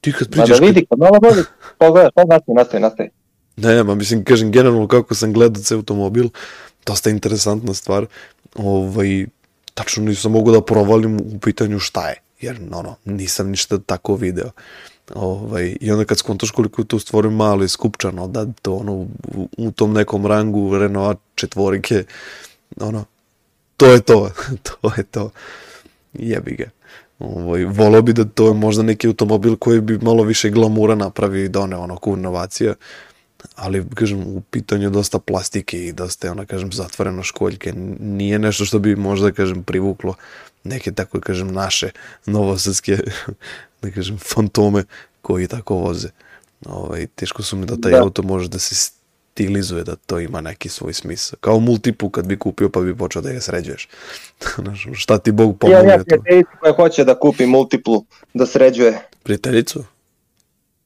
Ti 0.00 0.12
kad 0.12 0.28
Pa 0.28 0.36
da 0.36 0.42
priđeš, 0.42 0.58
kad, 0.58 0.68
vidi, 0.68 0.86
kad 0.86 0.98
malo 0.98 1.18
vodi, 1.22 1.42
pogledaš, 1.78 2.12
pa 2.14 2.24
nastavi, 2.24 2.54
nastavi, 2.54 2.82
nastavi. 2.82 3.10
Ne, 3.56 3.82
ma 3.82 3.94
mislim, 3.94 4.24
kažem, 4.24 4.52
generalno 4.52 4.88
kako 4.88 5.14
sam 5.14 5.32
gledao 5.32 5.62
ceo 5.62 5.78
automobil, 5.78 6.28
dosta 6.86 7.10
interesantna 7.10 7.74
stvar, 7.74 8.06
ovaj, 8.54 9.26
tačno 9.74 10.04
nisam 10.04 10.32
mogu 10.32 10.52
da 10.52 10.60
provalim 10.60 11.16
u 11.16 11.38
pitanju 11.40 11.78
šta 11.78 12.08
je, 12.08 12.16
jer, 12.40 12.60
ono, 12.72 12.96
nisam 13.04 13.50
ništa 13.50 13.78
tako 13.78 14.16
video. 14.16 14.50
Ovaj, 15.14 15.76
I 15.80 15.92
onda 15.92 16.04
kad 16.04 16.18
skontaš 16.18 16.50
koliko 16.50 16.82
je 16.82 16.88
to 16.88 16.96
u 16.96 17.00
stvari 17.00 17.30
malo 17.30 17.64
i 17.64 17.68
skupčano, 17.68 18.28
da 18.28 18.46
to 18.62 18.74
ono, 18.74 19.06
u, 19.56 19.70
tom 19.70 19.92
nekom 19.92 20.26
rangu 20.26 20.78
Renault 20.78 21.18
četvorike, 21.34 22.04
ono, 22.80 23.04
to 23.76 23.86
je 23.86 24.00
to, 24.00 24.30
to 24.68 24.92
je 24.96 25.02
to. 25.02 25.30
Jebi 26.12 26.50
ga. 26.50 26.70
Ovaj, 27.18 27.64
volao 27.64 28.02
bi 28.02 28.12
da 28.12 28.24
to 28.24 28.48
je 28.48 28.54
možda 28.54 28.82
neki 28.82 29.06
automobil 29.06 29.56
koji 29.56 29.80
bi 29.80 29.98
malo 29.98 30.22
više 30.22 30.50
glamura 30.50 30.94
napravio 30.94 31.44
i 31.44 31.48
done 31.48 31.76
ono 31.76 31.96
ko 31.96 32.10
inovacija, 32.10 32.74
ali 33.54 33.84
kažem 33.94 34.20
u 34.20 34.40
pitanju 34.40 34.82
je 34.82 34.90
dosta 34.90 35.18
plastike 35.18 35.84
i 35.86 35.92
dosta 35.92 36.26
je 36.26 36.30
ona 36.30 36.46
kažem 36.46 36.72
zatvoreno 36.72 37.22
školjke. 37.22 37.72
Nije 38.00 38.38
nešto 38.38 38.64
što 38.64 38.78
bi 38.78 38.96
možda 38.96 39.32
kažem 39.32 39.62
privuklo 39.62 40.14
neke 40.64 40.92
tako 40.92 41.20
kažem 41.20 41.52
naše 41.52 41.90
novosadske 42.26 42.98
da 43.82 43.90
kažem 43.90 44.18
fantome 44.18 44.84
koji 45.22 45.46
tako 45.48 45.74
voze. 45.74 46.08
Ovaj, 46.66 47.06
teško 47.06 47.42
su 47.42 47.56
mi 47.56 47.66
da 47.66 47.76
taj 47.76 47.92
Da. 47.92 48.02
auto 48.02 48.22
može 48.22 48.48
da 48.48 48.58
se 48.58 48.74
stilizuje 48.74 49.84
da 49.84 49.96
to 49.96 50.20
ima 50.20 50.40
neki 50.40 50.68
svoj 50.68 50.92
smisao. 50.92 51.36
Kao 51.40 51.60
multiplu 51.60 52.10
kad 52.10 52.26
bi 52.26 52.38
kupio 52.38 52.68
pa 52.68 52.80
bi 52.80 52.96
počeo 52.96 53.22
da 53.22 53.30
je 53.30 53.40
sređuješ. 53.40 53.88
Šta 54.94 55.18
ti 55.18 55.32
Bog 55.32 55.50
Ja, 55.50 55.56
pomogne 55.58 55.88
ja 55.88 55.98
to? 55.98 56.04
prijateljicu 56.04 56.50
koja 56.60 56.72
hoće 56.74 57.04
da 57.04 57.18
kupi 57.18 57.46
multiplu, 57.46 58.04
da 58.34 58.46
sređuje. 58.46 58.98
prijateljicu? 59.22 59.84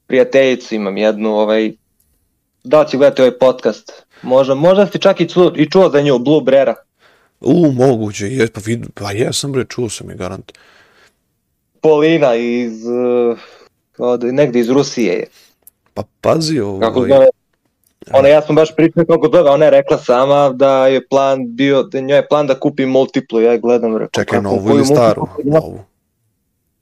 Prijateljicu 0.07 0.75
imam 0.75 0.97
jednu, 0.97 1.29
ovaj, 1.29 1.73
da 2.67 2.81
li 2.81 2.87
će 2.89 2.97
gledati 2.97 3.21
ovaj 3.21 3.37
podcast? 3.37 3.91
Možda, 4.21 4.55
možda 4.55 4.87
si 4.87 4.99
čak 4.99 5.21
i 5.21 5.29
čuo, 5.29 5.51
i 5.55 5.69
čuo 5.69 5.89
za 5.89 6.01
nju, 6.01 6.19
Blue 6.19 6.41
Brera. 6.41 6.75
U, 7.39 7.71
moguće, 7.71 8.27
je, 8.27 8.47
pa, 8.47 8.61
vid, 8.65 8.85
pa 8.93 9.11
jesam 9.11 9.51
bre, 9.51 9.65
čuo 9.69 9.89
sam 9.89 10.09
je 10.09 10.15
garant. 10.15 10.51
Polina 11.81 12.35
iz, 12.35 12.85
uh, 12.85 13.37
od, 13.97 14.23
negde 14.23 14.59
iz 14.59 14.69
Rusije 14.69 15.13
je. 15.13 15.27
Pa 15.93 16.03
pazi 16.21 16.59
ovo, 16.59 16.79
Kako 16.79 17.01
zove, 17.01 17.27
ona 18.13 18.27
ja 18.27 18.41
sam 18.41 18.55
baš 18.55 18.75
pričao 18.75 19.05
kako 19.05 19.29
zove, 19.33 19.49
ona 19.49 19.65
je 19.65 19.71
rekla 19.71 19.97
sama 19.97 20.49
da 20.49 20.87
je 20.87 21.07
plan 21.07 21.55
bio, 21.55 21.83
da 21.83 21.99
njoj 21.99 22.17
je 22.17 22.27
plan 22.27 22.47
da 22.47 22.59
kupi 22.59 22.85
multiplu, 22.85 23.41
ja 23.41 23.51
je 23.51 23.59
gledam, 23.59 23.97
rekao, 23.97 24.23
čekaj, 24.23 24.39
kako, 24.39 24.55
novu 24.55 24.69
ili 24.69 24.85
staru? 24.85 25.27
Novu. 25.43 25.79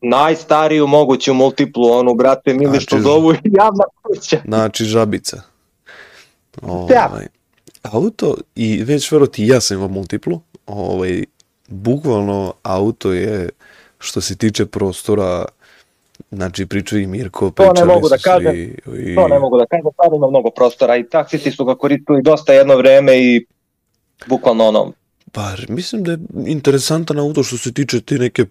Najstariju 0.02 0.88
moguću 0.88 1.34
multiplu, 1.34 1.91
onu, 1.91 2.13
brate, 2.13 2.54
mili 2.54 2.80
što 2.80 2.95
Znači, 2.95 3.04
zovu 3.04 3.34
javna 3.60 3.84
kuća. 4.04 4.38
Znači, 4.45 4.86
žabica. 4.86 5.55
Ovaj, 6.62 7.28
auto, 7.84 8.36
i 8.56 8.84
već 8.84 9.12
vero 9.12 9.28
ti 9.28 9.48
ja 9.48 9.62
sam 9.62 9.78
imao 9.78 9.89
multiplu, 9.89 10.39
ovaj, 10.65 11.24
bukvalno 11.68 12.54
auto 12.63 13.13
je, 13.13 13.50
što 14.00 14.22
se 14.22 14.36
tiče 14.36 14.65
prostora, 14.65 15.46
znači 16.32 16.65
pričao 16.65 17.00
i 17.00 17.08
Mirko, 17.08 17.50
To 17.50 17.63
ne 17.63 17.70
pričali 17.70 17.88
mogu 17.88 18.10
da 18.10 18.18
kažem, 18.18 18.52
svi, 18.52 18.78
i, 19.12 19.15
To 19.15 19.28
ne 19.28 19.39
mogu 19.39 19.58
da 19.58 19.65
kažem, 19.65 19.86
stvarno 19.94 20.15
ima 20.15 20.28
mnogo 20.28 20.50
prostora 20.50 20.98
i 20.98 21.10
taksisti 21.10 21.52
su 21.52 21.65
ga 21.65 21.76
koristili 21.76 22.22
dosta 22.22 22.54
jedno 22.54 22.76
vreme 22.76 23.18
i 23.18 23.46
bukvalno 24.28 24.68
ono, 24.68 24.94
Pa, 25.36 25.56
mislim 25.70 26.04
da 26.04 26.12
je 26.12 26.18
interesantan 26.46 27.20
auto 27.20 27.44
što 27.44 27.58
se 27.58 27.74
tiče 27.74 28.02
ti 28.02 28.20
neke, 28.20 28.46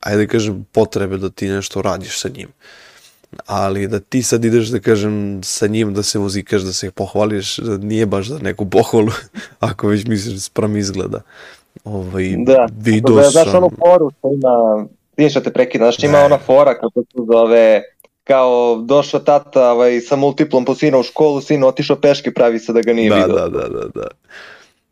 ajde 0.00 0.26
da 0.26 0.32
kažem, 0.32 0.66
potrebe 0.72 1.16
da 1.16 1.30
ti 1.30 1.48
nešto 1.48 1.82
radiš 1.82 2.20
sa 2.20 2.28
njim. 2.28 2.48
Ali 3.46 3.88
da 3.88 4.00
ti 4.00 4.22
sad 4.22 4.44
ideš 4.44 4.68
da 4.68 4.80
kažem 4.80 5.40
sa 5.44 5.66
njim 5.66 5.94
da 5.94 6.02
se 6.02 6.18
vozikaš, 6.18 6.62
da 6.62 6.72
se 6.72 6.90
pohvališ, 6.90 7.56
da 7.56 7.76
nije 7.76 8.06
baš 8.06 8.28
za 8.28 8.38
neku 8.38 8.70
pohvalu, 8.70 9.12
ako 9.70 9.88
već 9.88 10.06
misliš 10.06 10.40
sprem 10.40 10.76
izgleda. 10.76 11.20
Ovaj, 11.84 12.34
da. 12.38 12.66
video 12.76 13.16
da 13.16 13.22
znaš 13.22 13.50
sam... 13.50 13.56
onu 13.56 13.70
foru 13.78 14.10
što 14.18 14.32
ima, 14.32 14.86
vidiš 15.16 15.34
da 15.34 15.40
te 15.40 15.52
prekida, 15.52 15.84
znaš 15.84 16.02
ima 16.04 16.18
Ne. 16.18 16.24
ona 16.24 16.38
fora 16.38 16.74
kako 16.74 17.02
se 17.02 17.18
zove, 17.32 17.82
kao 18.24 18.76
došao 18.84 19.20
tata 19.20 19.72
ovaj, 19.72 20.00
sa 20.00 20.16
multiplom 20.16 20.64
po 20.64 20.74
sina 20.74 20.98
u 20.98 21.02
školu, 21.02 21.40
sin 21.40 21.64
otišao 21.64 21.96
peške, 21.96 22.34
pravi 22.34 22.58
se 22.58 22.72
da 22.72 22.80
ga 22.80 22.92
nije 22.92 23.10
Da, 23.10 23.16
vidio. 23.16 23.34
da, 23.34 23.48
da, 23.48 23.68
da, 23.68 23.88
da. 23.94 24.06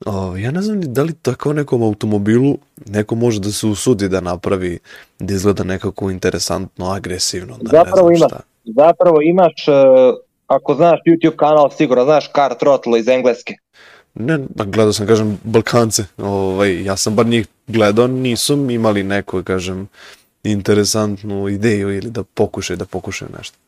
O, 0.07 0.37
ja 0.37 0.51
ne 0.51 0.63
znam 0.63 0.79
ni 0.79 0.87
da 0.87 1.03
li 1.03 1.13
tako 1.13 1.53
nekom 1.53 1.83
automobilu 1.83 2.59
neko 2.87 3.15
može 3.15 3.41
da 3.41 3.53
se 3.53 3.67
usudi 3.67 4.09
da 4.09 4.21
napravi 4.21 4.79
da 5.19 5.35
izgleda 5.35 5.65
nekako 5.65 6.11
interesantno, 6.11 6.91
agresivno, 6.91 7.59
da 7.61 7.71
Zapravo 7.71 8.11
ne 8.11 8.17
ima. 8.17 8.27
znam. 8.29 8.41
Zapravo 8.65 9.23
imaš, 9.23 9.69
e, 9.69 9.73
ako 10.47 10.75
znaš 10.75 11.01
YouTube 11.07 11.37
kanal, 11.37 11.71
sigurno 11.77 12.05
znaš 12.05 12.33
Car 12.33 12.55
Throttle 12.59 13.01
iz 13.01 13.09
Engleske. 13.09 13.55
Ne, 14.15 14.39
pa 14.57 14.65
gledao 14.65 14.93
sam, 14.93 15.07
kažem, 15.07 15.39
Balkance. 15.45 16.05
Ovaj, 16.19 16.85
ja 16.85 16.97
sam 16.97 17.15
bar 17.15 17.27
njih 17.27 17.47
gledao, 17.67 18.07
nisu 18.07 18.71
imali 18.71 19.03
neku, 19.03 19.43
kažem, 19.43 19.89
interesantnu 20.45 21.49
ideju 21.49 21.97
ili 21.97 22.11
da 22.11 22.23
pokušaju 22.23 22.77
da 22.77 22.85
pokušaju 22.85 23.31
nešto. 23.39 23.59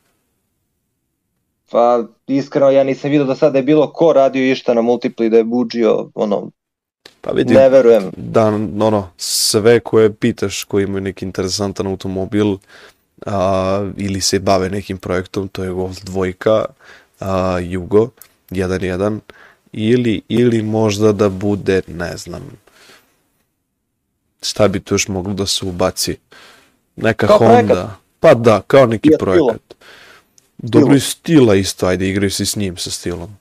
Pa 1.70 2.04
iskreno 2.26 2.70
ja 2.70 2.84
nisam 2.84 3.10
vidio 3.10 3.26
do 3.26 3.34
sada 3.34 3.52
da 3.52 3.58
je 3.58 3.62
bilo 3.64 3.92
ko 3.92 4.12
radio 4.12 4.52
išta 4.52 4.74
na 4.74 4.82
multipli 4.82 5.30
da 5.30 5.36
je 5.36 5.44
buđio, 5.44 6.10
ono, 6.14 6.50
Pa 7.20 7.30
vidi, 7.30 7.54
ne 7.54 7.68
verujem. 7.68 8.10
da, 8.16 8.46
ono, 8.80 9.10
sve 9.16 9.80
koje 9.80 10.12
pitaš 10.14 10.64
koji 10.64 10.84
imaju 10.84 11.00
neki 11.00 11.24
interesantan 11.24 11.86
automobil 11.86 12.56
a, 13.26 13.90
ili 13.96 14.20
se 14.20 14.38
bave 14.38 14.70
nekim 14.70 14.98
projektom, 14.98 15.48
to 15.48 15.64
je 15.64 15.70
Golf 15.70 15.98
dvojka, 16.02 16.64
a, 17.20 17.58
Jugo, 17.58 18.08
1.1, 18.50 19.18
ili, 19.72 20.22
ili 20.28 20.62
možda 20.62 21.12
da 21.12 21.28
bude, 21.28 21.82
ne 21.88 22.16
znam, 22.16 22.42
šta 24.42 24.68
bi 24.68 24.80
tu 24.80 24.94
još 24.94 25.08
moglo 25.08 25.34
da 25.34 25.46
se 25.46 25.64
ubaci? 25.66 26.16
Neka 26.96 27.26
Kao 27.26 27.38
Honda. 27.38 27.54
projekat. 27.56 27.90
Pa 28.20 28.34
da, 28.34 28.62
kao 28.66 28.86
nekiIja 28.86 29.18
projekat. 29.18 29.62
Dobro 30.62 30.94
i 30.94 31.00
stila 31.00 31.54
isto, 31.54 31.86
ajde 31.86 32.08
igraju 32.08 32.30
se 32.30 32.46
s 32.46 32.56
njim, 32.56 32.76
sa 32.76 32.90
stilom. 32.90 33.36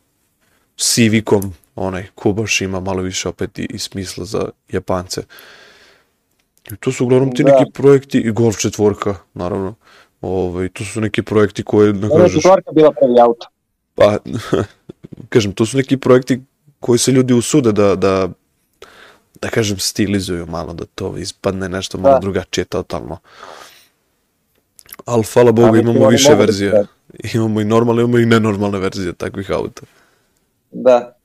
Civicom, 0.78 1.54
onaj, 1.76 2.08
ko 2.16 2.34
baš 2.34 2.62
ima 2.62 2.80
malo 2.80 3.02
više 3.02 3.30
opet 3.30 3.60
i, 3.60 3.68
i 3.70 3.80
smisla 3.80 4.26
za 4.26 4.50
Japance. 4.70 5.22
I 6.72 6.76
to 6.76 6.92
su 6.92 7.04
uglavnom 7.06 7.36
ti 7.36 7.44
Da. 7.44 7.52
neki 7.52 7.72
projekti, 7.72 8.18
i 8.18 8.32
Golf 8.32 8.58
četvorka, 8.58 9.16
naravno. 9.34 9.76
Ovaj, 10.22 10.70
to 10.70 10.86
su 10.86 11.02
neki 11.02 11.22
projekti 11.24 11.64
koje, 11.64 11.94
da 11.94 12.08
Ona 12.08 12.16
je 12.16 12.22
kažeš, 12.22 12.36
četvorka 12.36 12.72
bila 12.72 12.92
prvi 12.92 13.20
auto. 13.20 13.48
pa, 13.96 14.18
kažem, 15.30 15.52
to 15.52 15.66
su 15.66 15.78
neki 15.78 15.98
projekti 15.98 16.42
koji 16.80 17.00
se 17.00 17.12
ljudi 17.12 17.34
usude 17.34 17.72
da, 17.72 17.96
da, 17.96 18.30
da 19.42 19.50
kažem, 19.50 19.80
stilizuju 19.80 20.46
malo, 20.46 20.74
da 20.74 20.86
to 20.86 21.18
ispadne 21.18 21.70
nešto 21.70 21.98
malo 21.98 22.14
Da. 22.14 22.20
drugačije 22.20 22.66
totalno. 22.66 23.18
Ali, 25.06 25.24
hvala 25.24 25.52
Bogu, 25.52 25.76
imamo 25.76 26.08
više 26.08 26.30
mogu 26.30 26.46
da 26.46 26.86
Imamo 27.34 27.62
i 27.62 27.66
normalne, 27.66 28.02
imamo 28.02 28.18
i 28.18 28.26
nenormalne 28.26 28.80
verzije 28.80 29.14
takvih 29.14 29.52
auta. 29.52 29.82
Da. 30.72 31.16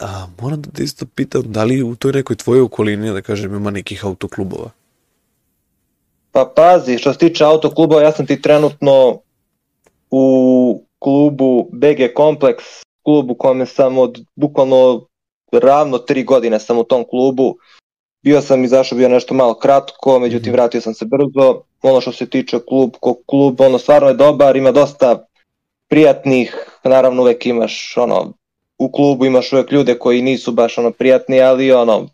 A, 0.00 0.26
moram 0.40 0.62
da 0.62 0.70
te 0.70 0.84
isto 0.84 1.06
pitam, 1.06 1.42
da 1.46 1.64
li 1.64 1.82
u 1.82 1.94
toj 1.96 2.12
nekoj 2.12 2.36
tvojoj 2.36 2.62
okolini, 2.62 3.12
da 3.12 3.22
kažem, 3.22 3.54
ima 3.54 3.70
nekih 3.70 4.04
autoklubova? 4.04 4.70
Pa 6.32 6.52
pazi, 6.56 6.98
što 6.98 7.12
se 7.12 7.18
tiče 7.18 7.44
autoklubova, 7.44 8.02
ja 8.02 8.12
sam 8.12 8.26
ti 8.26 8.42
trenutno 8.42 9.20
u 10.10 10.84
klubu 10.98 11.68
BG 11.72 12.14
Kompleks, 12.14 12.64
klubu 13.02 13.34
kome 13.34 13.66
sam 13.66 13.98
od 13.98 14.24
bukvalno 14.36 15.06
ravno 15.52 15.98
tri 15.98 16.24
godine 16.24 16.60
sam 16.60 16.78
u 16.78 16.84
tom 16.84 17.04
klubu. 17.10 17.56
Bio 18.22 18.40
sam 18.40 18.64
izašao, 18.64 18.98
bio 18.98 19.08
nešto 19.08 19.34
malo 19.34 19.54
kratko, 19.54 20.18
međutim 20.18 20.52
vratio 20.52 20.80
sam 20.80 20.94
se 20.94 21.04
brzo. 21.04 21.60
Ono 21.82 22.00
što 22.00 22.12
se 22.12 22.30
tiče 22.30 22.58
klub, 22.68 22.90
ko 23.00 23.16
klub, 23.26 23.60
ono 23.60 23.78
stvarno 23.78 24.08
je 24.08 24.14
dobar, 24.14 24.56
ima 24.56 24.72
dosta 24.72 25.26
prijatnih, 25.88 26.56
naravno 26.84 27.22
uvek 27.22 27.46
imaš 27.46 27.94
ono, 27.96 28.32
u 28.78 28.92
klubu 28.92 29.24
imaš 29.24 29.52
uvek 29.52 29.72
ljude 29.72 29.98
koji 29.98 30.22
nisu 30.22 30.52
baš 30.52 30.78
ono 30.78 30.90
prijatni, 30.90 31.42
ali 31.42 31.72
ono... 31.72 32.08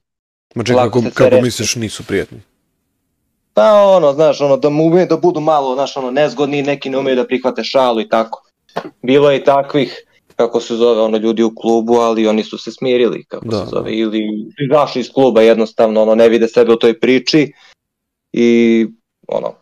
Ma 0.55 0.65
čekaj, 0.65 0.85
kako, 0.85 1.03
kako 1.15 1.41
misliš 1.41 1.77
nisu 1.77 2.05
prijatni? 2.05 2.41
Pa 3.55 3.73
ono, 3.73 4.13
znaš, 4.13 4.41
ono, 4.41 4.57
da 4.57 4.71
mu 4.71 4.85
umeju 4.85 5.07
da 5.07 5.17
budu 5.17 5.41
malo, 5.41 5.75
znaš, 5.75 5.97
ono, 5.97 6.11
nezgodni, 6.11 6.63
neki 6.63 6.91
ne 6.91 6.99
umeju 6.99 7.17
da 7.17 7.27
prihvate 7.27 7.65
šalu 7.65 8.01
i 8.01 8.09
tako. 8.09 8.43
Bilo 9.03 9.31
je 9.31 9.39
i 9.39 9.45
takvih, 9.45 10.05
kako 10.37 10.61
se 10.61 10.77
zove, 10.77 11.01
ono, 11.01 11.17
ljudi 11.17 11.43
u 11.43 11.55
klubu, 11.55 11.95
ali 11.95 12.27
oni 12.27 12.45
su 12.45 12.59
se 12.59 12.73
smirili, 12.73 13.25
kako 13.25 13.49
da. 13.49 13.65
se 13.65 13.71
zove, 13.71 13.93
ili 13.93 14.21
izašli 14.71 15.01
iz 15.01 15.13
kluba 15.13 15.43
jednostavno, 15.43 16.03
ono, 16.03 16.15
ne 16.15 16.29
vide 16.29 16.49
sebe 16.49 16.73
u 16.73 16.77
toj 16.77 17.01
priči 17.01 17.53
i, 18.33 18.87
ono. 19.29 19.55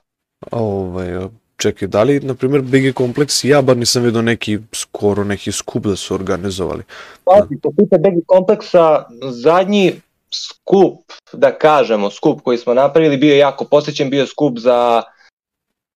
Ovaj, 0.51 1.29
čekaj, 1.57 1.89
da 1.89 2.03
li, 2.03 2.21
na 2.21 2.35
primjer, 2.35 2.63
BG 2.63 2.95
Kompleks, 2.95 3.45
ja 3.45 3.63
bar 3.63 3.77
nisam 3.77 4.03
vidio 4.03 4.23
neki, 4.23 4.59
skoro 4.73 5.25
neki 5.25 5.53
skup 5.53 5.87
da 5.87 5.97
su 5.97 6.15
organizovali. 6.15 6.83
Pa, 7.25 7.47
po 7.63 7.71
pita 7.71 7.99
BG 7.99 8.27
Kompleksa, 8.27 9.05
zadnji 9.31 9.93
skup, 10.33 11.13
da 11.33 11.59
kažemo, 11.59 12.11
skup 12.11 12.41
koji 12.43 12.59
smo 12.59 12.75
napravili, 12.75 13.17
bio 13.17 13.33
je 13.33 13.39
jako 13.39 13.65
posjećen, 13.65 14.11
bio 14.11 14.21
je 14.21 14.27
skup 14.27 14.59
za 14.59 15.03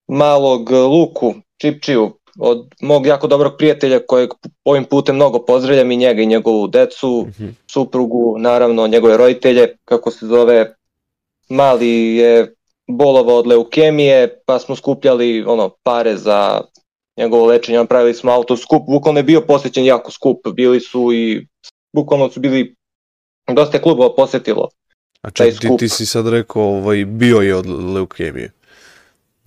malog 0.09 0.71
Luku 0.71 1.35
Čipčiju, 1.61 2.16
od 2.39 2.69
mog 2.81 3.07
jako 3.07 3.27
dobrog 3.27 3.53
prijatelja 3.59 4.01
kojeg 4.07 4.31
ovim 4.65 4.85
putem 4.85 5.17
mnogo 5.17 5.39
pozdravljam 5.39 5.91
i 5.91 5.97
njega 5.97 6.23
i 6.23 6.27
njegovu 6.27 6.67
decu, 6.67 7.27
mm 7.27 7.43
-hmm. 7.43 7.53
suprugu, 7.67 8.37
naravno 8.39 8.87
njegove 8.87 9.17
roditelje, 9.17 9.77
kako 9.85 10.11
se 10.11 10.27
zove, 10.27 10.75
mali 11.49 12.17
je 12.17 12.55
bolovao 12.87 13.37
od 13.37 13.47
leukemije, 13.47 14.43
pa 14.47 14.59
smo 14.59 14.77
skupljali 14.77 15.45
ono 15.47 15.69
pare 15.83 16.17
za 16.17 16.61
njegovo 17.17 17.47
lečenje, 17.47 17.79
napravili 17.79 18.15
smo 18.15 18.33
autoskup, 18.33 18.83
bukvalno 18.89 19.21
je 19.21 19.25
bio 19.25 19.41
posjećen 19.41 19.85
jako 19.85 20.11
skup, 20.11 20.39
bili 20.55 20.81
su 20.81 21.13
i 21.13 21.47
bukvalno 21.93 22.31
su 22.31 22.41
bili 22.41 22.75
dosta 23.55 23.79
klubova 23.79 24.15
posetilo. 24.15 24.69
A 25.23 25.31
čak 25.31 25.49
ti, 25.61 25.69
ti 25.79 25.89
si 25.89 26.07
sad 26.07 26.29
rekao, 26.29 26.63
ovaj, 26.63 27.05
bio 27.05 27.37
je 27.37 27.57
od 27.57 27.67
leukemije. 27.67 28.53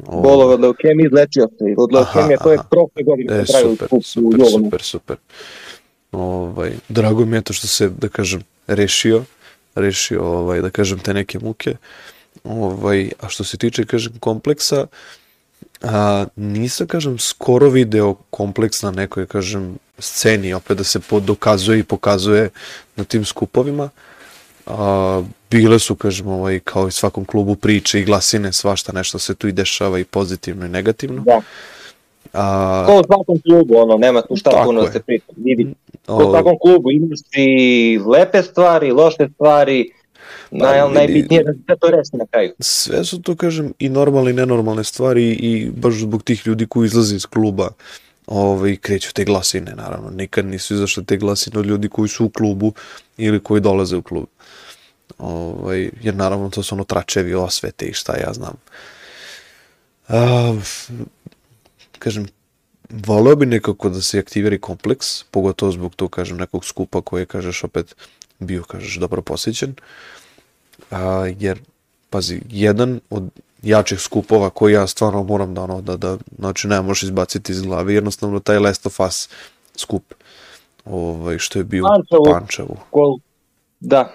Ovo... 0.06 0.22
Bolove 0.22 0.54
od 0.54 0.62
leukemije, 0.62 1.08
izlečio 1.08 1.48
se 1.48 1.76
od 1.78 1.94
leukemije, 1.94 2.36
aha, 2.36 2.44
to 2.44 2.52
je 2.52 2.60
prošle 2.70 3.04
godine 3.04 3.40
e, 3.40 3.46
super, 3.46 3.88
skup 3.88 4.04
super, 4.04 4.40
super, 4.52 4.82
super. 4.82 5.18
Ovaj, 6.12 6.72
drago 6.90 7.26
mi 7.26 7.38
je 7.38 7.42
to 7.42 7.54
što 7.54 7.68
se, 7.68 7.90
da 7.90 8.10
kažem, 8.10 8.44
rešio, 8.68 9.24
rešio, 9.76 10.24
ovaj, 10.24 10.62
da 10.62 10.70
kažem, 10.70 11.00
te 11.00 11.14
neke 11.14 11.40
muke. 11.40 11.76
Ovaj, 12.44 13.12
a 13.20 13.30
što 13.30 13.44
se 13.44 13.58
tiče, 13.58 13.86
kažem, 13.86 14.14
kompleksa, 14.20 14.88
a, 15.82 16.26
nisam, 16.36 16.88
kažem, 16.88 17.20
skoro 17.20 17.70
video 17.70 18.16
kompleks 18.30 18.82
na 18.82 18.92
nekoj, 18.92 19.28
kažem, 19.28 19.78
sceni, 20.00 20.54
opet 20.54 20.78
da 20.78 20.84
se 20.84 21.00
dokazuje 21.22 21.80
i 21.80 21.84
pokazuje 21.84 22.50
na 22.96 23.04
tim 23.04 23.26
skupovima. 23.26 23.90
A, 24.70 25.24
bile 25.52 25.80
su, 25.80 25.96
kažem, 25.96 26.28
ovaj, 26.28 26.60
kao 26.60 26.88
i 26.88 26.92
svakom 26.92 27.26
klubu 27.26 27.56
priče 27.56 28.00
i 28.00 28.04
glasine, 28.04 28.54
svašta 28.54 28.94
nešto 28.94 29.20
se 29.20 29.36
tu 29.36 29.48
i 29.48 29.52
dešava 29.52 30.00
i 30.00 30.04
pozitivno 30.04 30.66
i 30.66 30.70
negativno. 30.70 31.22
Da. 31.22 31.42
A, 32.34 32.84
Ko 32.88 33.00
u 33.00 33.04
svakom 33.04 33.42
klubu, 33.42 33.78
ono, 33.78 33.98
nema 33.98 34.22
tu 34.22 34.36
šta 34.36 34.62
puno 34.66 34.82
da 34.82 34.92
se 34.92 35.00
priča. 35.00 35.26
Vidi, 35.38 35.74
ko 36.06 36.28
u 36.28 36.32
svakom 36.32 36.58
klubu 36.62 36.92
imaš 36.92 37.20
i 37.36 38.00
lepe 38.06 38.44
stvari, 38.44 38.92
loše 38.92 39.28
stvari, 39.34 39.92
Naj, 40.52 40.80
pa, 40.80 40.88
najbitnije 40.88 41.44
da 41.44 41.54
se 41.54 41.80
to 41.80 41.88
reši 41.88 42.10
na 42.14 42.26
kraju. 42.26 42.54
Sve 42.60 43.06
su 43.06 43.22
to, 43.22 43.36
kažem, 43.36 43.74
i 43.80 43.90
normalne 43.90 44.32
i 44.32 44.34
nenormalne 44.34 44.84
stvari 44.84 45.32
i 45.32 45.72
baš 45.72 45.94
zbog 45.94 46.24
tih 46.24 46.48
ljudi 46.48 46.66
koji 46.66 46.86
izlaze 46.86 47.16
iz 47.16 47.26
kluba 47.26 47.70
ovaj, 48.28 48.76
kreću 48.76 49.14
te 49.14 49.26
glasine, 49.26 49.74
naravno. 49.76 50.10
Nikad 50.10 50.46
nisu 50.46 50.74
izašle 50.74 51.04
te 51.04 51.18
glasine 51.18 51.60
od 51.60 51.66
ljudi 51.66 51.90
koji 51.90 52.10
su 52.10 52.26
u 52.26 52.30
klubu 52.30 52.74
ili 53.18 53.40
koji 53.40 53.62
dolaze 53.62 53.98
u 53.98 54.02
klub. 54.02 54.26
Ovaj, 55.18 55.90
jer 56.02 56.16
naravno 56.16 56.50
to 56.50 56.64
su 56.64 56.76
ono 56.76 56.84
tračevi, 56.84 57.34
osvete 57.34 57.86
i 57.86 57.94
šta 57.94 58.16
ja 58.18 58.34
znam. 58.34 58.54
A, 60.08 60.56
kažem, 62.00 62.28
voleo 62.90 63.36
bi 63.36 63.46
nekako 63.46 63.90
da 63.90 64.02
se 64.02 64.20
aktivira 64.20 64.58
kompleks, 64.58 65.24
pogotovo 65.24 65.72
zbog 65.72 65.96
to, 65.96 66.08
kažem, 66.08 66.38
nekog 66.38 66.66
skupa 66.66 67.02
koje, 67.02 67.26
kažeš, 67.26 67.64
opet 67.64 67.96
bio, 68.40 68.64
kažeš, 68.64 68.96
dobro 68.96 69.22
posjećen. 69.22 69.76
A, 70.92 71.28
jer, 71.40 71.60
pazi, 72.10 72.42
jedan 72.50 73.00
od 73.10 73.30
jačih 73.62 74.00
skupova 74.00 74.50
koji 74.50 74.74
ja 74.74 74.88
stvarno 74.88 75.24
moram 75.24 75.54
da 75.54 75.62
ono 75.62 75.82
da 75.82 75.98
da 75.98 76.18
znači 76.38 76.68
ne 76.68 76.82
možeš 76.82 77.04
izbaciti 77.04 77.52
iz 77.52 77.62
glave 77.62 77.94
jednostavno 77.94 78.40
taj 78.40 78.60
Last 78.60 78.86
of 78.86 79.00
Us 79.00 79.30
skup 79.76 80.14
ovaj 80.86 81.38
što 81.38 81.60
je 81.60 81.64
bio 81.64 81.84
Pančevu, 81.84 82.34
Pančevu. 82.34 82.78
Kol, 82.90 83.18
da 83.80 84.14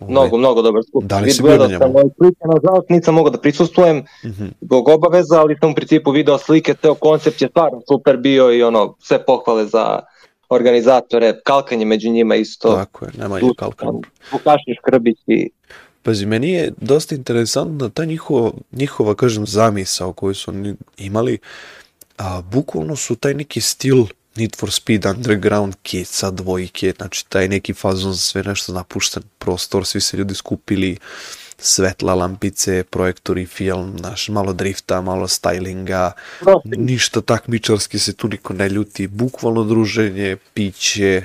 mnogo 0.00 0.38
mnogo 0.38 0.62
dobar 0.62 0.82
skup 0.88 1.04
da 1.04 1.20
li 1.20 1.30
si 1.30 1.42
bio 1.42 1.56
na 1.56 1.66
njemu 1.66 1.78
sam 1.78 1.92
slike 2.16 2.44
nažalost 2.54 2.88
nisam 2.88 3.14
mogao 3.14 3.30
da 3.30 3.38
prisustvujem 3.38 3.96
mm 3.96 4.28
-hmm. 4.28 4.50
zbog 4.60 4.88
obaveza 4.88 5.40
ali 5.40 5.56
sam 5.60 5.70
u 5.70 5.74
principu 5.74 6.10
video 6.10 6.38
slike 6.38 6.74
teo 6.74 6.94
koncept 6.94 7.42
je 7.42 7.48
stvarno 7.48 7.82
super 7.88 8.16
bio 8.16 8.52
i 8.52 8.62
ono 8.62 8.94
sve 8.98 9.24
pohvale 9.26 9.66
za 9.66 10.00
organizatore, 10.48 11.40
kalkanje 11.44 11.84
među 11.84 12.10
njima 12.10 12.34
isto. 12.34 12.74
Tako 12.74 13.04
je, 13.04 13.10
nema 13.18 13.38
je 13.38 13.44
kalkanje. 13.58 14.00
Vukašić 14.32 14.76
Krbić 14.84 15.16
i 15.26 15.50
Pazi, 16.04 16.26
meni 16.26 16.50
je 16.52 16.72
dosta 16.80 17.14
interesantna 17.14 17.88
ta 17.88 18.04
njihova, 18.04 18.50
njihova 18.72 19.14
kažem, 19.14 19.46
zamisao 19.46 20.12
koju 20.12 20.34
su 20.34 20.50
oni 20.50 20.74
imali, 20.98 21.38
a 22.18 22.42
bukvalno 22.52 22.96
su 22.96 23.16
taj 23.16 23.34
neki 23.34 23.60
stil 23.60 24.04
Need 24.36 24.56
for 24.56 24.72
Speed 24.72 25.06
Underground 25.06 25.74
keca, 25.82 26.30
dvojke, 26.30 26.92
znači 26.96 27.26
taj 27.28 27.48
neki 27.48 27.74
fazon 27.74 28.16
sve 28.16 28.42
nešto 28.42 28.72
napušten 28.72 29.22
prostor, 29.38 29.86
svi 29.86 30.00
se 30.00 30.16
ljudi 30.16 30.34
skupili, 30.34 30.96
svetla, 31.58 32.14
lampice, 32.14 32.84
projektori, 32.84 33.46
film, 33.46 33.96
naš, 33.96 34.28
malo 34.28 34.52
drifta, 34.52 35.00
malo 35.00 35.26
stylinga, 35.26 36.10
ništa 36.64 37.20
takmičarski 37.20 37.98
se 37.98 38.12
tu 38.16 38.28
niko 38.28 38.52
ne 38.52 38.68
ljuti, 38.68 39.06
bukvalno 39.06 39.64
druženje, 39.64 40.36
piće, 40.54 41.24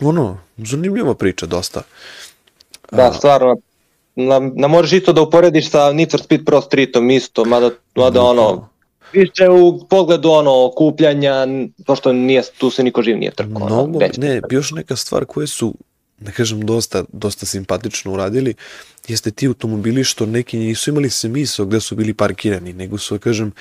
ono, 0.00 0.38
zanimljiva 0.58 1.14
priča 1.14 1.46
dosta. 1.46 1.82
Da, 2.92 3.12
stvarno, 3.12 3.56
na, 4.16 4.50
na 4.54 4.68
možeš 4.68 4.92
isto 4.92 5.12
da 5.12 5.22
uporediš 5.22 5.70
sa 5.70 5.92
Need 5.92 6.10
for 6.10 6.20
Speed 6.20 6.44
Pro 6.44 6.60
Streetom 6.60 7.10
isto, 7.10 7.44
mada, 7.44 7.70
mada 7.94 8.22
ono, 8.22 8.68
više 9.14 9.48
u 9.48 9.86
pogledu 9.88 10.30
ono 10.30 10.66
okupljanja, 10.66 11.46
pošto 11.86 12.12
nije, 12.12 12.42
tu 12.58 12.70
se 12.70 12.82
niko 12.82 13.02
živ 13.02 13.18
nije 13.18 13.30
trkao. 13.30 13.66
Mnogo, 13.66 13.98
ono, 13.98 14.08
ne, 14.16 14.40
još 14.50 14.72
neka 14.72 14.96
stvar 14.96 15.24
koje 15.24 15.46
su, 15.46 15.74
da 16.18 16.32
kažem, 16.32 16.66
dosta, 16.66 17.04
dosta 17.12 17.46
simpatično 17.46 18.12
uradili, 18.12 18.54
jeste 19.08 19.30
ti 19.30 19.46
automobili 19.46 20.04
što 20.04 20.26
neki 20.26 20.58
nisu 20.58 20.90
imali 20.90 21.10
smisao 21.10 21.66
gde 21.66 21.80
su 21.80 21.96
bili 21.96 22.14
parkirani, 22.14 22.72
nego 22.72 22.98
su, 22.98 23.14
da 23.14 23.18
kažem, 23.18 23.52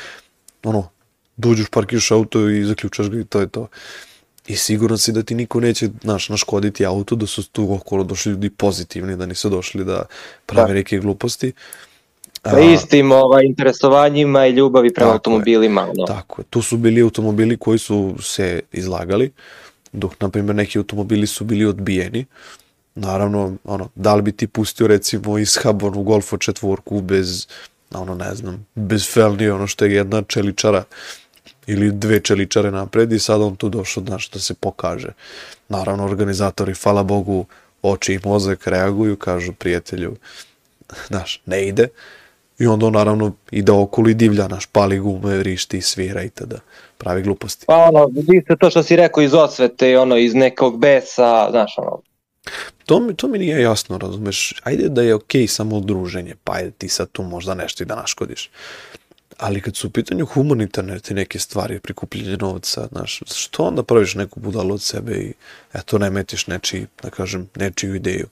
ono, 0.64 0.90
dođeš, 1.38 1.68
parkiraš 1.72 2.12
auto 2.12 2.50
i 2.50 2.64
zaključaš 2.64 3.10
ga 3.10 3.20
i 3.20 3.26
to 3.26 3.40
je 3.40 3.48
to. 3.48 3.68
I 4.48 4.56
siguran 4.56 4.98
si 4.98 5.12
da 5.12 5.24
ti 5.24 5.36
niko 5.36 5.60
neće, 5.60 5.90
znaš, 6.02 6.30
naškoditi 6.30 6.86
auto, 6.86 7.16
da 7.16 7.28
su 7.28 7.44
tu 7.50 7.74
okolo 7.74 8.04
došli 8.04 8.32
ljudi 8.32 8.50
pozitivni, 8.50 9.18
da 9.18 9.26
nisu 9.26 9.50
došli 9.50 9.86
da 9.86 10.06
prave 10.46 10.68
da. 10.68 10.74
neke 10.74 11.00
gluposti. 11.00 11.54
Sa 12.44 12.60
istim 12.60 13.12
ovaj, 13.12 13.46
interesovanjima 13.46 14.48
i 14.48 14.52
ljubavi 14.52 14.94
prema 14.94 15.12
automobilima. 15.12 15.82
Je, 15.82 15.94
no. 15.98 16.06
Tako 16.06 16.42
je. 16.42 16.46
Tu 16.50 16.62
su 16.62 16.78
bili 16.78 17.02
automobili 17.02 17.58
koji 17.58 17.80
su 17.80 18.16
se 18.22 18.62
izlagali, 18.72 19.32
dok, 19.92 20.22
na 20.22 20.30
primjer, 20.30 20.56
neki 20.56 20.78
automobili 20.78 21.28
su 21.28 21.44
bili 21.44 21.66
odbijeni. 21.66 22.26
Naravno, 22.96 23.56
ono, 23.64 23.90
da 23.96 24.16
li 24.16 24.22
bi 24.22 24.32
ti 24.32 24.48
pustio, 24.48 24.88
recimo, 24.88 25.38
iz 25.38 25.58
Habonu 25.64 26.04
Golfo 26.04 26.38
četvorku 26.38 27.02
bez, 27.02 27.48
ono, 27.92 28.16
ne 28.16 28.36
znam, 28.36 28.66
bez 28.76 29.14
felni, 29.14 29.50
ono 29.50 29.68
što 29.68 29.86
je 29.86 29.94
jedna 29.94 30.22
čeličara, 30.22 30.84
ili 31.68 31.92
dve 31.92 32.20
čeličare 32.20 32.72
napred 32.72 33.12
i 33.12 33.20
sad 33.20 33.42
on 33.42 33.56
tu 33.56 33.70
došao, 33.70 34.04
znaš, 34.04 34.30
da 34.30 34.40
se 34.40 34.54
pokaže. 34.54 35.10
Naravno, 35.70 36.06
organizatori, 36.06 36.74
hvala 36.74 37.04
Bogu, 37.04 37.46
oči 37.82 38.14
i 38.14 38.20
mozak 38.24 38.68
reaguju, 38.68 39.16
kažu 39.16 39.54
prijatelju, 39.54 40.16
znaš, 41.08 41.42
ne 41.46 41.68
ide. 41.68 41.88
I 42.64 42.68
onda 42.68 42.86
on 42.86 42.94
naravno 42.94 43.32
ide 43.52 43.72
okolo 43.72 44.10
i 44.10 44.14
divlja, 44.14 44.48
naš, 44.48 44.66
pali 44.66 45.00
gume, 45.00 45.38
vrišti, 45.38 45.82
svira 45.82 46.24
i 46.24 46.30
tada 46.30 46.58
pravi 46.98 47.22
gluposti. 47.22 47.66
Pa 47.66 47.76
ono, 47.76 48.06
vidi 48.06 48.44
se 48.48 48.56
to 48.60 48.70
što 48.70 48.84
si 48.84 48.96
rekao 48.96 49.24
iz 49.24 49.34
osvete, 49.34 50.00
ono, 50.00 50.18
iz 50.18 50.34
nekog 50.36 50.80
besa, 50.80 51.48
znaš, 51.52 51.76
ono, 51.78 52.02
To 52.86 53.00
mi, 53.00 53.16
to 53.16 53.28
mi 53.28 53.38
nije 53.38 53.62
jasno, 53.62 53.98
razumeš? 53.98 54.54
Ajde 54.64 54.90
da 54.90 55.02
je 55.02 55.16
okej 55.16 55.42
okay 55.42 55.48
samo 55.48 55.80
druženje, 55.80 56.36
pa 56.44 56.54
ajde 56.54 56.72
ti 56.72 56.90
sad 56.90 57.12
tu 57.12 57.24
možda 57.24 57.54
nešto 57.54 57.84
i 57.84 57.86
da 57.86 57.96
naškodiš. 57.96 58.50
Ali 59.38 59.62
kad 59.62 59.76
su 59.76 59.88
u 59.88 59.92
pitanju 59.92 60.26
humanitarne 60.26 61.00
te 61.00 61.14
neke 61.14 61.40
stvari, 61.40 61.80
prikupljanje 61.80 62.38
novca, 62.38 62.88
znaš, 62.92 63.20
što 63.26 63.64
onda 63.64 63.84
praviš 63.84 64.16
neku 64.16 64.40
budalu 64.40 64.74
od 64.74 64.82
sebe 64.82 65.12
i 65.12 65.34
eto 65.74 65.98
ne 65.98 66.10
metiš 66.10 66.48
nečiji, 66.48 66.88
da 67.04 67.10
kažem, 67.10 67.50
nečiju 67.56 67.96
ideju. 67.96 68.28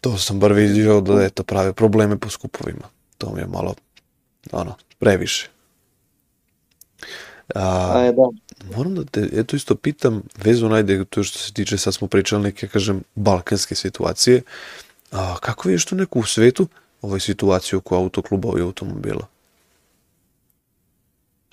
To 0.00 0.18
sam 0.18 0.40
bar 0.40 0.52
vidio 0.52 1.00
da 1.00 1.22
eto 1.24 1.42
prave 1.42 1.72
probleme 1.72 2.18
po 2.18 2.30
skupovima. 2.30 2.88
To 3.18 3.32
mi 3.34 3.40
je 3.40 3.46
malo, 3.46 3.74
ono, 4.52 4.74
previše. 4.98 5.48
A, 7.54 7.92
A 7.94 8.00
je, 8.00 8.12
da. 8.12 8.28
moram 8.76 8.94
da 8.94 9.04
te, 9.04 9.28
eto 9.32 9.56
isto 9.56 9.74
pitam, 9.74 10.22
vezano 10.36 10.68
najde 10.68 11.04
to 11.04 11.22
što 11.22 11.38
se 11.38 11.52
tiče, 11.52 11.78
sad 11.78 11.94
smo 11.94 12.08
pričali 12.08 12.42
neke, 12.42 12.68
kažem, 12.68 13.02
balkanske 13.14 13.74
situacije, 13.74 14.42
a 15.12 15.36
kako 15.40 15.68
vidiš 15.68 15.84
to 15.84 15.94
neku 15.94 16.20
u 16.20 16.24
svetu, 16.24 16.68
ovoj 17.02 17.20
situaciju 17.20 17.78
oko 17.78 17.96
autoklubova 17.96 18.58
i 18.58 18.62
automobila? 18.62 19.26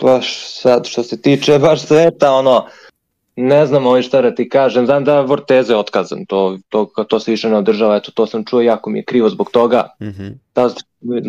Baš 0.01 0.53
sad 0.61 0.85
što 0.85 1.03
se 1.03 1.21
tiče 1.21 1.59
baš 1.59 1.87
sveta, 1.87 2.31
ono, 2.31 2.67
ne 3.35 3.65
znam 3.65 3.85
ovaj 3.85 4.01
šta 4.01 4.21
da 4.21 4.35
ti 4.35 4.49
kažem, 4.49 4.85
znam 4.85 5.03
da 5.03 5.21
Vorteze 5.21 5.73
je 5.73 5.77
otkazan, 5.77 6.25
to, 6.25 6.57
to, 6.69 6.85
to 7.07 7.19
se 7.19 7.31
više 7.31 7.49
ne 7.49 7.57
održava, 7.57 7.95
eto 7.95 8.11
to 8.11 8.27
sam 8.27 8.45
čuo, 8.45 8.61
jako 8.61 8.89
mi 8.89 8.99
je 8.99 9.03
krivo 9.03 9.29
zbog 9.29 9.51
toga. 9.51 9.89
Mm 10.01 10.05
-hmm. 10.05 10.33
Da, 10.55 10.69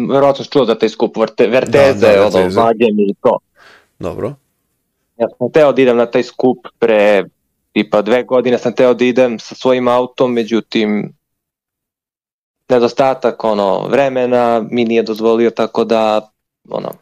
verovatno 0.08 0.44
sam 0.44 0.50
čuo 0.52 0.64
za 0.64 0.74
taj 0.74 0.88
skup 0.88 1.16
Vorte, 1.16 1.46
Verteze, 1.46 2.06
Da, 2.06 2.30
da, 2.30 2.38
ono. 2.38 2.48
Vagen 2.62 3.00
i 3.00 3.14
to. 3.22 3.38
Dobro. 3.98 4.34
Ja 5.18 5.26
sam 5.38 5.52
teo 5.52 5.72
da 5.72 5.82
idem 5.82 5.96
na 5.96 6.06
taj 6.06 6.22
skup 6.22 6.58
pre 6.78 7.24
tipa 7.72 8.02
dve 8.02 8.22
godine 8.22 8.58
sam 8.58 8.72
teo 8.72 8.94
da 8.94 9.04
idem 9.04 9.38
sa 9.38 9.54
svojim 9.54 9.88
autom, 9.88 10.32
međutim 10.32 11.12
nedostatak 12.68 13.44
ono 13.44 13.88
vremena 13.88 14.66
mi 14.70 14.84
nije 14.84 15.02
dozvolio 15.02 15.50
tako 15.50 15.84
da 15.84 16.30
ono 16.70 16.92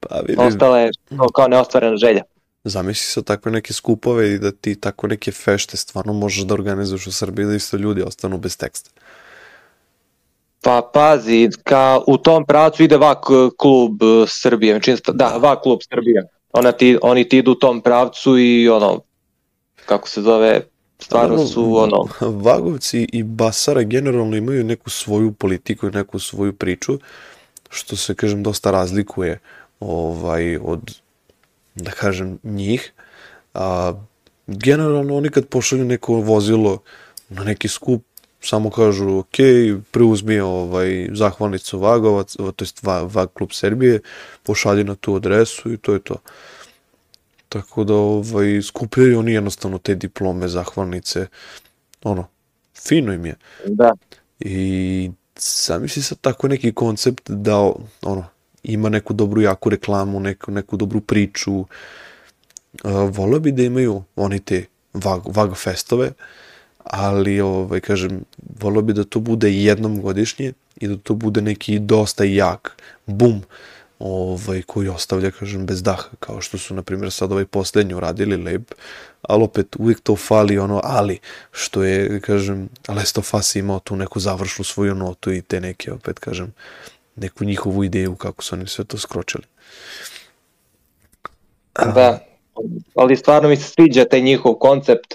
Pa 0.00 0.20
vidi, 0.20 0.42
ostala 0.42 0.78
je 0.78 0.90
to 1.18 1.28
kao 1.28 1.48
neostvarena 1.48 1.96
želja. 1.96 2.22
Zamisli 2.64 3.04
se 3.04 3.22
takve 3.22 3.52
neke 3.52 3.72
skupove 3.72 4.32
i 4.32 4.38
da 4.38 4.52
ti 4.52 4.80
tako 4.80 5.06
neke 5.06 5.32
fešte 5.32 5.76
stvarno 5.76 6.12
možeš 6.12 6.44
da 6.44 6.54
organizuješ 6.54 7.06
u 7.06 7.12
Srbiji 7.12 7.46
da 7.46 7.54
isto 7.54 7.76
ljudi 7.76 8.02
ostanu 8.02 8.38
bez 8.38 8.56
teksta. 8.56 8.90
Pa 10.60 10.90
pazi, 10.94 11.48
ka, 11.62 12.00
u 12.06 12.18
tom 12.18 12.46
pravcu 12.46 12.82
ide 12.82 12.96
VAK 12.96 13.24
klub 13.56 14.02
eh, 14.02 14.24
Srbije, 14.28 14.72
znači, 14.72 15.02
da, 15.12 15.36
VAK 15.36 15.62
klub 15.62 15.78
Srbije. 15.88 16.28
Ona 16.52 16.72
ti, 16.72 16.98
oni 17.02 17.28
ti 17.28 17.38
idu 17.38 17.52
u 17.52 17.54
tom 17.54 17.80
pravcu 17.80 18.38
i 18.38 18.68
ono, 18.68 19.00
kako 19.86 20.08
se 20.08 20.22
zove, 20.22 20.60
stvarno 20.98 21.46
su 21.46 21.76
ono, 21.76 22.08
Vagovci 22.44 23.06
i 23.12 23.22
Basara 23.22 23.82
generalno 23.82 24.36
imaju 24.36 24.64
neku 24.64 24.90
svoju 24.90 25.32
politiku 25.32 25.86
i 25.86 25.90
neku 25.90 26.18
svoju 26.18 26.52
priču, 26.52 26.98
što 27.70 27.96
se, 27.96 28.14
kažem, 28.14 28.42
dosta 28.42 28.70
razlikuje 28.70 29.38
ovaj, 29.80 30.56
od, 30.56 31.03
da 31.74 31.90
kažem, 31.90 32.38
njih. 32.42 32.92
A, 33.54 33.92
generalno 34.46 35.16
oni 35.16 35.30
kad 35.30 35.48
pošalju 35.48 35.84
neko 35.84 36.14
vozilo 36.14 36.78
na 37.28 37.44
neki 37.44 37.68
skup, 37.68 38.04
samo 38.40 38.70
kažu, 38.70 39.18
ok, 39.18 39.36
preuzmi 39.90 40.40
ovaj, 40.40 41.08
zahvalnicu 41.12 41.78
Vagovac, 41.78 42.36
to 42.36 42.64
jest 42.64 42.82
Vag 42.82 43.28
klub 43.32 43.52
Srbije, 43.52 44.00
pošalji 44.42 44.84
na 44.84 44.94
tu 44.94 45.14
adresu 45.14 45.72
i 45.72 45.76
to 45.76 45.92
je 45.92 46.00
to. 46.00 46.16
Tako 47.48 47.84
da 47.84 47.94
ovaj, 47.94 48.62
skupljaju 48.62 49.18
oni 49.18 49.32
jednostavno 49.32 49.78
te 49.78 49.94
diplome, 49.94 50.48
zahvalnice, 50.48 51.26
ono, 52.02 52.26
fino 52.88 53.12
im 53.12 53.26
je. 53.26 53.36
da, 53.66 53.92
I 54.40 55.10
zamisli 55.38 56.02
sad 56.02 56.20
tako 56.20 56.48
neki 56.48 56.72
koncept 56.72 57.30
da 57.30 57.72
ono, 58.02 58.24
ima 58.64 58.88
neku 58.88 59.12
dobru 59.12 59.40
jaku 59.40 59.70
reklamu, 59.70 60.20
neku, 60.20 60.50
neku 60.50 60.76
dobru 60.76 61.00
priču. 61.00 61.58
Uh, 61.58 61.66
volio 63.10 63.40
bi 63.40 63.52
da 63.52 63.62
imaju 63.62 64.02
oni 64.16 64.40
te 64.40 64.64
vag, 64.94 65.22
vag 65.26 65.54
festove, 65.56 66.12
ali 66.84 67.40
ovaj, 67.40 67.80
kažem, 67.80 68.24
volio 68.60 68.82
bi 68.82 68.92
da 68.92 69.04
to 69.04 69.20
bude 69.20 69.52
jednom 69.52 70.00
godišnje 70.02 70.52
i 70.76 70.88
da 70.88 70.96
to 70.96 71.14
bude 71.14 71.40
neki 71.42 71.78
dosta 71.78 72.24
jak 72.24 72.82
bum 73.06 73.42
ovaj, 73.98 74.62
koji 74.62 74.88
ostavlja, 74.88 75.30
kažem, 75.30 75.66
bez 75.66 75.82
daha, 75.82 76.04
kao 76.20 76.40
što 76.40 76.58
su, 76.58 76.74
na 76.74 76.82
primjer, 76.82 77.12
sad 77.12 77.32
ovaj 77.32 77.44
poslednji 77.44 77.94
uradili 77.94 78.36
Leb, 78.36 78.64
ali 79.22 79.44
opet 79.44 79.76
uvijek 79.78 80.00
to 80.00 80.16
fali 80.16 80.58
ono 80.58 80.80
ali, 80.84 81.18
što 81.52 81.82
je, 81.82 82.20
kažem, 82.20 82.68
Lesto 82.88 83.22
Fasi 83.22 83.58
imao 83.58 83.78
tu 83.78 83.96
neku 83.96 84.20
završnu 84.20 84.64
svoju 84.64 84.94
notu 84.94 85.32
i 85.32 85.42
te 85.42 85.60
neke, 85.60 85.92
opet, 85.92 86.18
kažem, 86.18 86.52
neku 87.16 87.44
njihovu 87.44 87.84
ideju 87.84 88.14
kako 88.16 88.42
su 88.42 88.54
oni 88.54 88.66
sve 88.66 88.84
to 88.84 88.98
skročili. 88.98 89.44
da. 91.94 92.18
Ali 92.94 93.16
stvarno 93.16 93.48
mi 93.48 93.56
se 93.56 93.62
sviđa 93.64 94.04
taj 94.04 94.20
njihov 94.20 94.54
koncept 94.54 95.14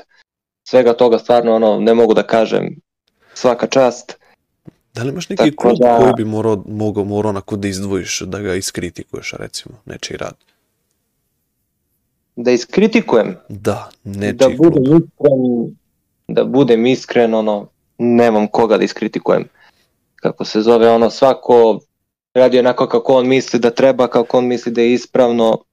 svega 0.64 0.94
toga 0.94 1.20
stvarno 1.20 1.56
ono 1.56 1.80
ne 1.80 1.94
mogu 1.94 2.14
da 2.14 2.24
kažem 2.24 2.76
svaka 3.34 3.68
čast. 3.68 4.18
Da 4.94 5.04
li 5.04 5.10
imaš 5.10 5.30
neki 5.30 5.44
Tako 5.46 5.56
klub 5.58 5.78
da- 5.80 5.98
koji 5.98 6.14
bi 6.14 6.26
morao, 6.26 6.64
mogao, 6.68 7.04
morao 7.04 7.30
onako 7.30 7.56
da 7.56 7.68
izdvojiš, 7.68 8.22
da 8.22 8.40
ga 8.40 8.56
iskritikuješ, 8.56 9.34
recimo, 9.34 9.76
nečiji 9.86 10.18
rad? 10.18 10.36
Da 12.36 12.52
iskritikujem, 12.52 13.36
Da, 13.50 13.90
nečiji 14.04 14.34
da 14.34 14.46
klub. 14.48 14.58
budem 14.60 14.84
iskren, 14.84 15.76
da 16.28 16.44
budem 16.46 16.86
iskren, 16.86 17.34
ono, 17.34 17.68
nemam 17.98 18.48
koga 18.48 18.78
da 18.78 18.84
iskritikujem. 18.84 19.48
Kako 20.16 20.46
se 20.46 20.62
zove, 20.62 20.90
ono, 20.90 21.10
svako 21.10 21.80
radi 22.40 22.60
onako 22.60 22.88
kako 22.88 23.14
on 23.14 23.28
misli 23.28 23.60
da 23.60 23.70
treba, 23.70 24.08
kako 24.08 24.38
on 24.38 24.48
misli 24.48 24.72
da 24.72 24.82
je 24.82 24.94
ispravno, 24.94 25.64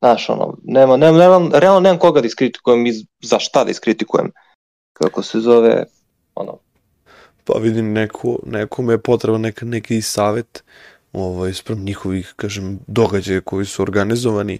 znaš, 0.00 0.28
ono, 0.30 0.56
nema, 0.64 0.96
nema, 0.96 1.18
nema, 1.18 1.58
realno 1.58 1.80
nemam 1.80 1.98
koga 1.98 2.20
da 2.20 2.26
iskritikujem 2.26 2.86
i 2.86 2.92
za 3.22 3.38
šta 3.38 3.64
da 3.64 3.70
iskritikujem. 3.70 4.30
Kako 4.92 5.22
se 5.22 5.40
zove, 5.40 5.84
ono, 6.34 6.58
Pa 7.44 7.58
vidim, 7.58 7.92
neko, 7.92 8.38
nekome 8.46 8.94
je 8.94 8.98
potreban 8.98 9.40
neka, 9.40 9.66
neki 9.66 10.02
savet 10.02 10.64
ovaj, 11.12 11.52
sprem 11.54 11.84
njihovih, 11.84 12.32
kažem, 12.36 12.78
događaja 12.86 13.40
koji 13.40 13.66
su 13.66 13.82
organizovani. 13.82 14.58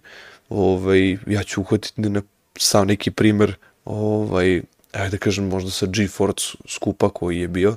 Ovaj, 0.48 1.18
ja 1.26 1.42
ću 1.42 1.60
uhvatiti 1.60 2.00
na 2.00 2.22
sam 2.58 2.86
neki 2.86 3.10
primer, 3.10 3.54
ovaj, 3.84 4.62
ajde 4.92 5.10
da 5.10 5.16
kažem, 5.16 5.48
možda 5.48 5.70
sa 5.70 5.86
GeForce 5.86 6.44
skupa 6.68 7.08
koji 7.08 7.40
je 7.40 7.48
bio. 7.48 7.76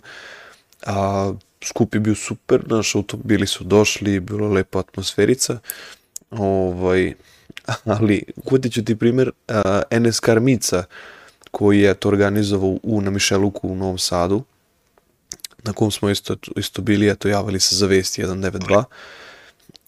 A, 0.86 1.34
skup 1.64 1.94
je 1.94 2.00
bio 2.00 2.16
super, 2.16 2.64
naši 2.68 2.98
automobili 2.98 3.48
su 3.48 3.64
došli, 3.64 4.20
bilo 4.20 4.48
lepa 4.48 4.80
atmosferica. 4.80 5.60
Ovaj, 6.32 7.14
ali 7.98 8.24
uhvatit 8.36 8.74
ću 8.74 8.84
ti 8.84 8.96
primer 8.96 9.32
a, 9.48 9.82
NS 9.92 10.20
Karmica 10.20 10.84
koji 11.52 11.80
je 11.80 11.94
to 11.94 12.08
organizovao 12.08 12.78
u, 12.84 13.02
na 13.02 13.12
Mišeluku 13.12 13.70
u 13.70 13.76
Novom 13.76 13.98
Sadu 13.98 14.44
na 15.68 15.74
kom 15.74 15.92
smo 15.92 16.10
isto, 16.10 16.36
isto 16.56 16.82
bili, 16.82 17.10
eto, 17.10 17.28
javili 17.28 17.60
se 17.60 17.76
za 17.76 17.88
vesti 17.88 18.24
192. 18.24 18.84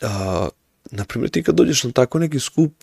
A, 0.01 0.47
naprimjer, 0.91 1.31
ti 1.31 1.43
kad 1.43 1.55
dođeš 1.55 1.83
na 1.83 1.91
tako 1.91 2.19
neki 2.19 2.39
skup, 2.39 2.73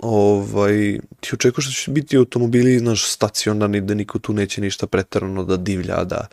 ovaj, 0.00 1.00
ti 1.20 1.30
očekuješ 1.32 1.66
da 1.66 1.72
će 1.72 1.90
biti 1.90 2.16
automobili, 2.16 2.78
znaš, 2.78 3.04
stacionarni, 3.10 3.80
da 3.80 3.94
niko 3.94 4.18
tu 4.18 4.32
neće 4.32 4.60
ništa 4.60 4.86
pretarano 4.86 5.44
da 5.44 5.56
divlja, 5.56 6.04
da, 6.04 6.26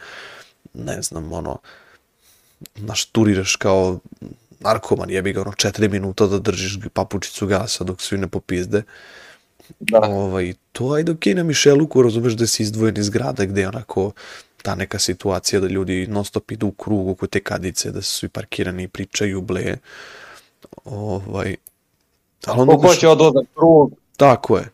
ne 0.73 1.01
znam, 1.01 1.33
ono, 1.33 1.57
znaš, 2.75 3.05
turiraš 3.05 3.55
kao 3.55 3.99
narkoman, 4.59 5.09
jebi 5.09 5.33
ga, 5.33 5.41
ono, 5.41 5.53
četiri 5.53 5.89
minuta 5.89 6.27
da 6.27 6.39
držiš 6.39 6.79
papučicu 6.93 7.47
gasa 7.47 7.83
dok 7.83 8.01
svi 8.01 8.17
ne 8.17 8.27
popizde. 8.27 8.83
da, 9.79 9.99
Ovaj, 9.99 10.53
to 10.71 10.91
ajde 10.91 11.11
okej 11.11 11.35
na 11.35 11.43
Mišeluku, 11.43 12.01
razumeš 12.01 12.33
da 12.33 12.47
si 12.47 12.63
izdvojen 12.63 12.97
iz 12.97 13.09
grada 13.09 13.45
gde 13.45 13.61
je 13.61 13.67
onako 13.67 14.11
ta 14.61 14.75
neka 14.75 14.99
situacija 14.99 15.59
da 15.59 15.67
ljudi 15.67 16.07
non 16.07 16.25
stop 16.25 16.51
idu 16.51 16.67
u 16.67 16.71
krug 16.71 17.09
oko 17.09 17.27
te 17.27 17.39
kadice, 17.39 17.91
da 17.91 18.01
su 18.01 18.13
svi 18.19 18.29
parkirani 18.29 18.83
i 18.83 18.87
pričaju, 18.87 19.41
ble. 19.41 19.77
Ovaj, 20.85 21.55
ali 22.45 22.61
onda 22.61 22.75
ko 22.75 22.81
hoće 22.81 23.07
odlazak 23.07 23.45
krug, 23.55 23.91
Tako 24.17 24.57
je. 24.57 24.69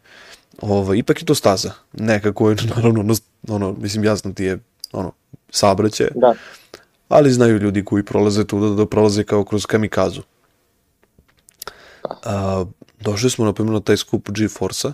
Ovaj, 0.61 0.97
ipak 0.97 1.21
je 1.21 1.25
to 1.25 1.35
staza. 1.35 1.71
Nekako 1.93 2.49
je, 2.49 2.55
naravno, 2.75 2.99
ono, 2.99 3.15
ono, 3.47 3.73
mislim, 3.73 4.03
jasno 4.03 4.33
ti 4.33 4.43
je, 4.43 4.59
ono, 4.91 5.11
saobraćaj, 5.53 6.07
da, 6.15 6.33
ali 7.09 7.31
znaju 7.31 7.57
ljudi 7.57 7.85
koji 7.85 8.03
prolaze 8.03 8.45
tu 8.47 8.59
da, 8.59 8.75
da 8.75 8.85
prolaze 8.85 9.23
kao 9.23 9.45
kroz 9.45 9.65
kamikazu. 9.65 10.21
A, 12.25 12.65
došli 12.99 13.29
smo, 13.29 13.45
na 13.45 13.53
primjer, 13.53 13.73
na 13.73 13.81
taj 13.81 13.97
skup 13.97 14.29
GeForce-a, 14.31 14.93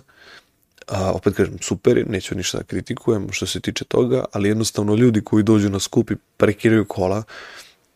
a, 0.88 1.12
opet 1.12 1.34
kažem, 1.34 1.58
super 1.60 1.98
je, 1.98 2.04
neću 2.04 2.34
ništa 2.34 2.58
da 2.58 2.64
kritikujem 2.64 3.28
što 3.32 3.46
se 3.46 3.60
tiče 3.60 3.84
toga, 3.84 4.24
ali 4.32 4.48
jednostavno 4.48 4.94
ljudi 4.94 5.24
koji 5.24 5.42
dođu 5.42 5.70
na 5.70 5.80
skup 5.80 6.10
i 6.10 6.16
parkiraju 6.36 6.84
kola, 6.84 7.22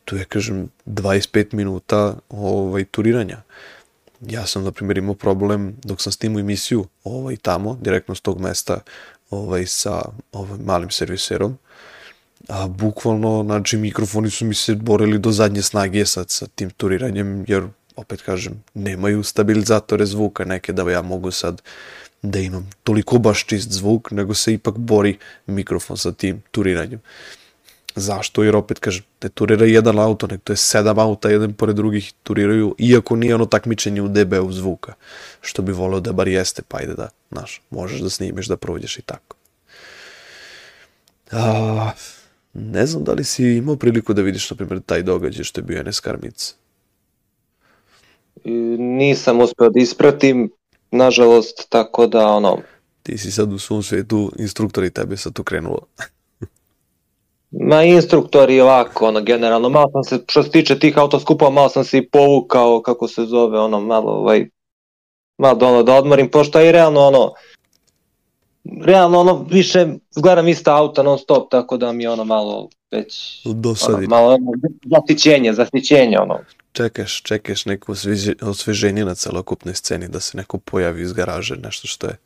tu 0.04 0.16
je, 0.16 0.24
kažem, 0.24 0.68
25 0.86 1.54
minuta 1.54 2.16
ovaj, 2.28 2.84
turiranja. 2.84 3.42
Ja 4.20 4.46
sam, 4.46 4.64
na 4.64 4.72
primjer, 4.72 4.98
imao 4.98 5.14
problem 5.14 5.76
dok 5.84 6.00
sam 6.00 6.12
snimao 6.12 6.40
emisiju 6.40 6.86
ovaj, 7.04 7.36
tamo, 7.36 7.78
direktno 7.80 8.14
s 8.14 8.20
tog 8.20 8.40
mesta, 8.40 8.80
ovaj, 9.30 9.66
sa 9.66 10.02
ovaj, 10.32 10.58
malim 10.58 10.90
serviserom. 10.90 11.58
A 12.48 12.68
bukvalno, 12.68 13.42
znači, 13.44 13.76
mikrofoni 13.76 14.30
su 14.30 14.44
mi 14.44 14.54
se 14.54 14.74
borili 14.74 15.18
do 15.18 15.32
zadnje 15.32 15.62
snage 15.62 16.06
sad 16.06 16.30
sa 16.30 16.46
tim 16.46 16.70
turiranjem, 16.70 17.44
jer, 17.48 17.68
opet 17.96 18.22
kažem, 18.22 18.62
nemaju 18.74 19.22
stabilizatore 19.22 20.06
zvuka 20.06 20.44
neke 20.44 20.72
da 20.72 20.90
ja 20.90 21.02
mogu 21.02 21.30
sad 21.30 21.62
da 22.22 22.38
imam 22.38 22.70
toliko 22.82 23.18
baš 23.18 23.46
čist 23.46 23.70
zvuk, 23.70 24.10
nego 24.10 24.34
se 24.34 24.54
ipak 24.54 24.78
bori 24.78 25.18
mikrofon 25.46 25.96
sa 25.96 26.12
tim 26.12 26.42
turiranjem. 26.50 27.00
Zašto? 27.96 28.42
Jer 28.42 28.56
opet 28.56 28.78
kažem, 28.78 29.04
ne 29.22 29.28
turira 29.28 29.66
jedan 29.66 29.98
auto, 29.98 30.26
nek 30.26 30.40
to 30.44 30.52
je 30.52 30.56
sedam 30.56 30.98
auta, 30.98 31.30
jedan 31.30 31.52
pored 31.52 31.76
drugih 31.76 32.12
turiraju, 32.22 32.74
iako 32.78 33.16
nije 33.16 33.34
ono 33.34 33.46
takmičenje 33.46 34.02
u 34.02 34.08
dB-u 34.08 34.52
zvuka, 34.52 34.94
što 35.40 35.62
bi 35.62 35.72
voleo 35.72 36.00
da 36.00 36.12
bar 36.12 36.28
jeste, 36.28 36.62
pa 36.68 36.78
ajde 36.78 36.94
da, 36.94 37.08
znaš, 37.32 37.62
možeš 37.70 38.00
da 38.00 38.10
snimiš, 38.10 38.46
da 38.46 38.56
prođeš 38.56 38.98
i 38.98 39.02
tako. 39.02 39.36
A, 41.32 41.90
ne 42.54 42.86
znam 42.86 43.04
da 43.04 43.12
li 43.12 43.24
si 43.24 43.44
imao 43.44 43.76
priliku 43.76 44.12
da 44.12 44.22
vidiš, 44.22 44.50
na 44.50 44.56
primjer, 44.56 44.82
taj 44.86 45.02
događaj 45.02 45.44
što 45.44 45.60
je 45.60 45.64
bio 45.64 45.82
NS 45.82 46.00
Karmic. 46.00 46.54
Nisam 48.78 49.40
uspeo 49.40 49.70
da 49.70 49.80
ispratim, 49.80 50.50
nažalost, 50.90 51.66
tako 51.68 52.06
da, 52.06 52.28
ono... 52.28 52.58
Ti 53.02 53.18
si 53.18 53.30
sad 53.30 53.52
u 53.52 53.58
svom 53.58 53.82
svetu 53.82 54.32
instruktor 54.38 54.84
i 54.84 54.90
tebe 54.90 55.16
sad 55.16 55.32
tu 55.32 55.44
krenulo. 55.44 55.80
Ma 57.68 57.82
instruktori 57.82 58.60
ovako, 58.60 59.08
ono, 59.08 59.20
generalno, 59.20 59.68
malo 59.68 59.90
sam 59.92 60.04
se, 60.04 60.24
što 60.28 60.42
se 60.42 60.50
tiče 60.50 60.78
tih 60.78 60.98
autoskupova, 60.98 61.50
malo 61.50 61.68
sam 61.68 61.84
se 61.84 61.98
i 61.98 62.08
povukao, 62.08 62.82
kako 62.82 63.08
se 63.08 63.24
zove, 63.24 63.58
ono, 63.58 63.80
malo, 63.80 64.12
ovaj, 64.12 64.48
malo 65.38 65.54
da, 65.54 65.66
ono, 65.66 65.82
da 65.82 65.94
odmorim, 65.94 66.30
pošto 66.30 66.60
je 66.60 66.72
realno, 66.72 67.00
ono, 67.00 67.32
realno, 68.82 69.20
ono, 69.20 69.46
više 69.50 69.86
gledam 70.16 70.48
ista 70.48 70.76
auta 70.76 71.02
non 71.02 71.18
stop, 71.18 71.50
tako 71.50 71.76
da 71.76 71.92
mi 71.92 72.02
je 72.02 72.10
ono 72.10 72.24
malo 72.24 72.68
već, 72.90 73.40
Dosadi. 73.46 73.94
ono, 73.94 74.08
malo, 74.08 74.38
zasićenje, 74.86 75.52
zasićenje, 75.52 76.18
ono, 76.18 76.38
Čekaš, 76.72 77.22
čekaš 77.22 77.66
neko 77.66 77.92
osveže- 77.92 78.42
osveženje 78.42 79.04
na 79.04 79.14
celokupnoj 79.14 79.74
sceni, 79.74 80.08
da 80.08 80.20
se 80.20 80.36
neko 80.36 80.58
pojavi 80.58 81.02
iz 81.02 81.12
garaže, 81.12 81.56
nešto 81.56 81.88
što 81.88 82.06
je 82.06 82.10
Ja, 82.10 82.18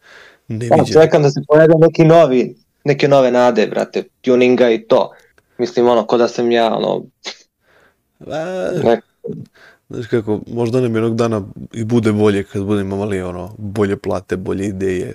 neviđeno. 0.48 1.02
čekam 1.02 1.22
da 1.22 1.30
se 1.30 1.40
pojave 1.48 1.74
neki 1.78 2.04
novi, 2.04 2.54
neke 2.84 3.08
nove 3.08 3.30
nade, 3.30 3.66
brate, 3.66 4.04
tuninga 4.20 4.70
i 4.70 4.78
to. 4.80 5.10
Mislim, 5.58 5.88
ono, 5.88 6.06
ko 6.06 6.16
da 6.16 6.28
sam 6.28 6.50
ja, 6.52 6.76
ono, 6.76 7.04
A, 8.26 8.70
nek, 8.84 9.04
Znaš 9.90 10.06
kako, 10.06 10.40
možda 10.46 10.80
nam 10.80 10.94
jednog 10.94 11.16
dana 11.16 11.42
i 11.72 11.84
bude 11.84 12.12
bolje 12.12 12.44
kad 12.44 12.62
budemo 12.64 12.96
imali 12.96 13.22
ono, 13.22 13.54
bolje 13.58 13.96
plate, 13.96 14.36
bolje 14.36 14.66
ideje, 14.66 15.14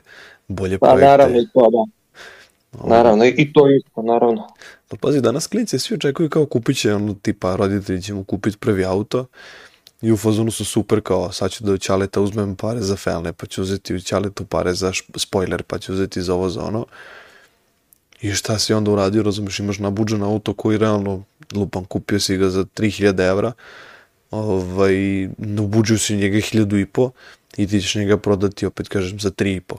bolje 0.54 0.80
pa 0.80 0.88
projekte. 0.88 1.06
naravno 1.06 1.40
i 1.40 1.48
to, 1.54 1.70
da. 1.72 2.04
Naravno, 2.88 3.26
i 3.26 3.54
to 3.54 3.70
isto, 3.70 4.02
naravno. 4.02 4.48
Ali 4.90 5.00
pazi, 5.00 5.22
danas 5.22 5.48
klinci 5.48 5.80
svi 5.80 5.96
očekuju 5.96 6.30
kao 6.30 6.46
kupit 6.46 6.78
će, 6.78 6.94
ono, 6.94 7.14
tipa, 7.14 7.56
roditelji 7.56 8.02
će 8.02 8.14
mu 8.14 8.24
kupiti 8.24 8.58
prvi 8.58 8.86
auto 8.86 9.26
i 10.02 10.12
u 10.12 10.18
fazonu 10.18 10.52
su 10.52 10.66
super 10.66 11.02
kao, 11.02 11.32
sad 11.32 11.52
ću 11.52 11.64
da 11.64 11.72
u 11.72 11.78
Ćaleta 11.78 12.22
uzmem 12.22 12.56
pare 12.56 12.82
za 12.82 12.96
felne, 12.96 13.34
pa 13.34 13.46
ću 13.46 13.62
uzeti 13.62 13.96
u 13.96 14.00
Ćaletu 14.00 14.46
pare 14.46 14.74
za 14.74 14.92
spoiler, 15.16 15.64
pa 15.64 15.80
ću 15.80 15.94
uzeti 15.94 16.22
za 16.22 16.34
ovo, 16.34 16.50
za 16.50 16.64
ono. 16.64 16.86
I 18.22 18.32
šta 18.32 18.60
si 18.60 18.74
onda 18.74 18.92
uradio, 18.92 19.24
razumiješ, 19.24 19.60
imaš 19.60 19.80
nabuđen 19.80 20.24
auto 20.24 20.54
koji 20.54 20.78
realno, 20.78 21.24
lupam, 21.54 21.86
kupio 21.86 22.20
si 22.20 22.38
ga 22.38 22.50
za 22.50 22.64
3000 22.64 23.30
evra, 23.30 23.52
ovaj, 24.32 24.96
nabuđio 25.38 25.98
si 25.98 26.16
njega 26.16 26.38
1000 26.38 26.82
i 26.82 26.86
po 26.86 27.12
i 27.58 27.68
ti 27.68 27.82
ćeš 27.82 27.96
njega 27.96 28.18
prodati, 28.18 28.66
opet 28.66 28.88
kažem, 28.88 29.20
za 29.20 29.32
3 29.32 29.58
i 29.58 29.62
po. 29.62 29.76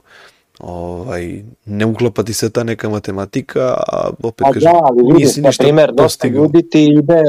Ovaj, 0.59 1.43
ne 1.65 1.85
uklapa 1.85 2.23
ti 2.23 2.33
se 2.33 2.49
ta 2.49 2.63
neka 2.63 2.89
matematika, 2.89 3.73
a 3.87 4.09
opet 4.23 4.45
Pa 4.45 4.51
kažem, 4.51 4.71
da, 4.71 4.79
ali 4.83 5.03
vidiš, 5.13 5.27
nisi 5.27 5.41
ništa 5.41 5.63
primer, 5.63 5.91
dosta 5.93 6.27
ljudi 6.27 6.69
ti 6.69 6.83
ide, 6.83 7.21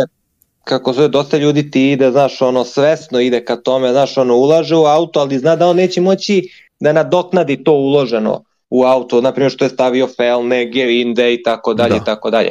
kako 0.65 0.93
zove, 0.93 1.09
dosta 1.09 1.37
ljudi 1.37 1.71
ti 1.71 1.93
ide, 1.93 2.11
znaš, 2.11 2.43
ono, 2.43 2.65
svesno 2.65 3.21
ide 3.21 3.45
ka 3.45 3.57
tome, 3.57 3.93
znaš, 3.93 4.19
ono, 4.19 4.37
ulaže 4.37 4.77
u 4.77 4.85
auto, 4.85 5.21
ali 5.21 5.39
zna 5.39 5.57
da 5.57 5.67
on 5.67 5.77
neće 5.77 6.01
moći 6.01 6.49
da 6.81 6.93
nadoknadi 6.93 7.65
to 7.65 7.73
uloženo 7.73 8.43
u 8.71 8.85
auto, 8.85 9.21
na 9.21 9.33
primjer 9.33 9.53
što 9.53 9.65
je 9.65 9.69
stavio 9.69 10.09
felne, 10.17 10.67
gerinde 10.67 11.35
i 11.35 11.43
tako 11.43 11.75
dalje, 11.75 11.91
Da. 11.91 11.97
i 11.97 12.05
tako 12.05 12.31
dalje. 12.31 12.51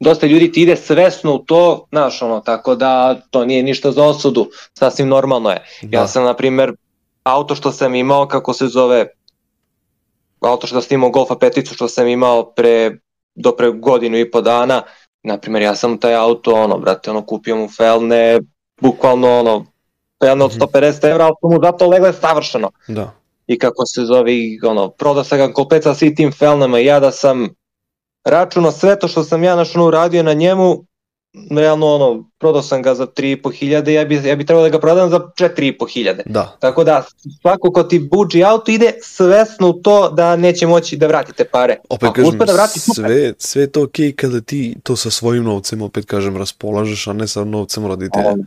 Dosta 0.00 0.26
ljudi 0.26 0.52
ti 0.52 0.62
ide 0.62 0.76
svesno 0.76 1.34
u 1.34 1.38
to, 1.38 1.86
znaš, 1.90 2.22
ono, 2.22 2.40
tako 2.40 2.74
da 2.74 3.20
to 3.30 3.44
nije 3.44 3.62
ništa 3.62 3.92
za 3.92 4.04
osudu, 4.04 4.48
sasvim 4.74 5.08
normalno 5.08 5.50
je. 5.50 5.62
Ja 5.82 6.00
Da. 6.00 6.06
sam, 6.06 6.24
na 6.24 6.34
primjer, 6.34 6.72
auto 7.22 7.54
što 7.54 7.72
sam 7.72 7.94
imao, 7.94 8.26
kako 8.26 8.52
se 8.52 8.66
zove, 8.66 9.06
auto 10.40 10.66
što 10.66 10.80
sam 10.80 10.94
imao 10.94 11.10
Golfa 11.10 11.36
peticu 11.36 11.74
što 11.74 11.88
sam 11.88 12.08
imao 12.08 12.52
pre, 12.52 12.90
do 13.34 13.52
pre 13.52 13.70
godinu 13.70 14.18
i 14.18 14.30
po 14.30 14.40
dana, 14.40 14.82
na 15.22 15.38
primjer 15.38 15.62
ja 15.62 15.76
sam 15.76 15.98
taj 15.98 16.14
auto, 16.14 16.54
ono, 16.54 16.78
brate, 16.78 17.10
ono, 17.10 17.26
kupio 17.26 17.56
mu 17.56 17.68
felne, 17.68 18.40
bukvalno, 18.80 19.38
ono, 19.38 19.66
felne 20.22 20.44
od 20.44 20.50
Mhm. 20.50 20.60
150 20.60 21.10
evra, 21.10 21.24
ali 21.24 21.34
su 21.40 21.48
mu 21.48 21.60
zato 21.64 21.88
legle 21.88 22.12
savršeno. 22.12 22.70
Da. 22.88 23.12
I 23.46 23.58
kako 23.58 23.86
se 23.86 24.04
zove, 24.04 24.32
ono, 24.66 24.88
prodao 24.88 25.24
sam 25.24 25.38
ga 25.38 25.52
komplet 25.52 25.82
sa 25.82 25.94
svim 25.94 26.16
tim 26.16 26.32
felnama 26.32 26.80
i 26.80 26.84
ja 26.84 27.00
da 27.00 27.10
sam 27.10 27.48
računo 28.24 28.72
sve 28.72 28.98
to 28.98 29.08
što 29.08 29.24
sam 29.24 29.44
ja 29.44 29.56
našao 29.56 29.86
uradio 29.86 30.22
na 30.22 30.32
njemu, 30.32 30.84
realno 31.50 31.86
ono, 31.86 32.24
prodao 32.38 32.62
sam 32.62 32.82
ga 32.82 32.94
za 32.94 33.06
3.500 33.06 33.52
hiljade, 33.52 33.92
ja 33.92 34.04
bi, 34.04 34.14
ja 34.14 34.36
bi 34.36 34.46
trebao 34.46 34.62
da 34.62 34.68
ga 34.68 34.78
prodam 34.78 35.10
za 35.10 35.18
4.500 35.18 35.92
hiljade. 35.92 36.22
Da. 36.26 36.56
Tako 36.60 36.84
da 36.84 37.04
svako 37.40 37.72
ko 37.72 37.82
ti 37.82 37.98
buđi 37.98 38.44
auto 38.44 38.70
ide 38.70 38.92
svesno 39.02 39.68
u 39.68 39.72
to 39.72 40.10
da 40.10 40.36
neće 40.36 40.66
moći 40.66 40.96
da 40.96 41.06
vratite 41.06 41.44
pare. 41.44 41.76
Opet 41.88 42.08
Ako 42.08 42.14
kažem, 42.14 42.38
da 42.38 42.52
vrati, 42.52 42.80
sve, 42.80 43.32
sve 43.38 43.66
to 43.66 43.82
okej 43.82 44.12
kada 44.12 44.40
ti 44.40 44.76
to 44.82 44.96
sa 44.96 45.10
svojim 45.10 45.44
novcem, 45.44 45.82
opet 45.82 46.04
kažem, 46.04 46.36
raspolažeš, 46.36 47.06
a 47.06 47.12
ne 47.12 47.28
sa 47.28 47.44
novcem 47.44 47.86
roditelja. 47.86 48.28
Ono, 48.28 48.44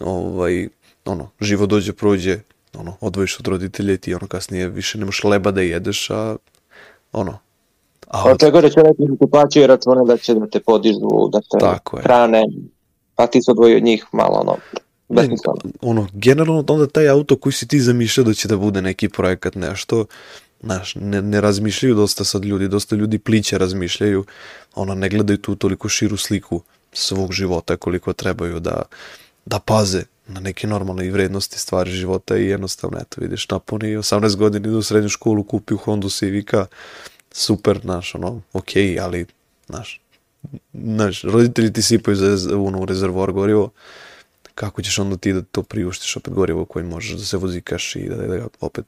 Ovaj, 0.00 0.68
ono, 1.04 1.30
živo 1.40 1.66
dođe, 1.66 1.92
prođe, 1.92 2.38
ono, 2.74 2.96
odvojiš 3.00 3.40
od 3.40 3.46
roditelja 3.46 3.92
i 3.92 3.98
ti 3.98 4.14
ono 4.14 4.26
kasnije 4.26 4.68
više 4.68 4.98
nemaš 4.98 5.24
leba 5.24 5.50
da 5.50 5.60
jedeš, 5.60 6.10
a 6.10 6.36
ono, 7.12 7.38
a 8.10 8.24
od, 8.24 8.34
Očekuje 8.34 8.62
da 8.62 8.70
će 8.70 8.80
neki 8.82 9.10
da 9.10 9.16
ti 9.16 9.30
plaćaju 9.30 9.66
račune 9.66 10.00
da 10.06 10.16
će 10.16 10.34
da 10.34 10.46
te 10.46 10.60
podižu, 10.60 11.28
da 11.32 11.40
te 11.40 11.58
Tako 11.60 11.96
je. 11.96 12.02
hrane, 12.02 12.44
pa 13.14 13.26
ti 13.26 13.42
se 13.42 13.50
odvoji 13.50 13.76
od 13.76 13.82
njih 13.82 14.06
malo 14.12 14.38
ono, 14.40 14.56
besmisleno. 15.08 15.58
ono, 15.80 16.06
generalno 16.12 16.64
onda 16.68 16.86
taj 16.86 17.08
auto 17.08 17.36
koji 17.36 17.52
si 17.52 17.68
ti 17.68 17.80
zamišljao 17.80 18.24
da 18.24 18.34
će 18.34 18.48
da 18.48 18.56
bude 18.56 18.82
neki 18.82 19.08
projekat, 19.08 19.54
nešto, 19.54 20.04
znaš, 20.62 20.94
ne, 20.94 21.22
ne 21.22 21.40
razmišljaju 21.40 21.94
dosta 21.94 22.24
sad 22.24 22.44
ljudi, 22.44 22.68
dosta 22.68 22.96
ljudi 22.96 23.18
pliće 23.18 23.58
razmišljaju, 23.58 24.24
ono, 24.74 24.94
ne 24.94 25.08
gledaju 25.08 25.38
tu 25.38 25.56
toliko 25.56 25.88
širu 25.88 26.16
sliku 26.16 26.62
svog 26.92 27.32
života 27.32 27.76
koliko 27.76 28.12
trebaju 28.12 28.60
da, 28.60 28.82
da 29.46 29.58
paze 29.58 30.02
na 30.28 30.40
neke 30.40 30.66
normalne 30.66 31.06
i 31.06 31.10
vrednosti 31.10 31.58
stvari 31.58 31.90
života 31.90 32.36
i 32.36 32.46
jednostavno, 32.46 32.98
eto, 33.00 33.20
vidiš, 33.20 33.48
napuni 33.48 33.96
18 33.96 34.36
godina, 34.36 34.68
idu 34.68 34.78
u 34.78 34.82
srednju 34.82 35.08
školu, 35.08 35.44
kupi 35.44 35.74
u 35.74 35.76
Honda 35.76 36.08
Civica, 36.08 36.66
super, 37.32 37.80
znaš, 37.80 38.14
ono, 38.14 38.40
okej, 38.52 39.00
ali, 39.00 39.26
znaš, 39.66 40.00
znaš, 40.72 41.22
roditelji 41.22 41.72
ti 41.72 41.82
sipaju 41.82 42.16
za, 42.16 42.58
ono, 42.58 42.80
u 42.80 42.86
rezervoar 42.86 43.32
gorivo, 43.32 43.70
kako 44.54 44.82
ćeš 44.82 44.98
onda 44.98 45.16
ti 45.16 45.32
da 45.32 45.42
to 45.42 45.62
priuštiš 45.62 46.16
opet 46.16 46.34
gorivo 46.34 46.64
kojim 46.64 46.88
možeš 46.88 47.10
da 47.10 47.24
se 47.24 47.36
vozikaš 47.36 47.96
i 47.96 48.08
da, 48.08 48.16
da 48.16 48.36
ga 48.36 48.46
opet 48.60 48.84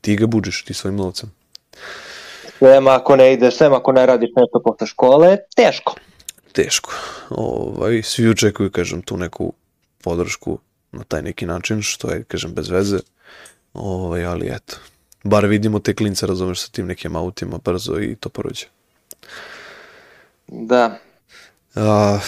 ti 0.00 0.16
ga 0.16 0.26
buđeš 0.26 0.64
ti 0.64 0.74
svojim 0.74 0.96
novcem. 0.96 1.32
Sem 2.58 2.88
ako 2.88 3.16
ne 3.16 3.32
ideš, 3.32 3.56
sem 3.56 3.72
ako 3.72 3.92
ne 3.92 4.06
radiš 4.06 4.30
nešto 4.36 4.60
posle 4.64 4.86
škole, 4.86 5.36
teško. 5.56 5.94
Teško. 6.52 6.92
Ovaj, 7.30 8.02
svi 8.02 8.28
očekuju, 8.28 8.70
kažem, 8.70 9.02
tu 9.02 9.16
neku 9.16 9.52
podršku 10.02 10.58
na 10.92 11.04
taj 11.04 11.22
neki 11.22 11.46
način, 11.46 11.82
što 11.82 12.10
je, 12.10 12.24
kažem, 12.24 12.54
bez 12.54 12.68
veze. 12.70 12.98
Ovaj, 13.74 14.24
ali 14.24 14.50
eto, 14.54 14.76
bar 15.24 15.46
vidimo 15.46 15.78
te 15.78 15.94
klince, 15.94 16.26
razumeš, 16.26 16.60
sa 16.60 16.68
tim 16.68 16.86
nekim 16.86 17.16
autima 17.16 17.58
brzo 17.64 18.00
i 18.00 18.16
to 18.16 18.28
prođe. 18.28 18.66
Da, 20.48 20.98
A, 21.74 22.18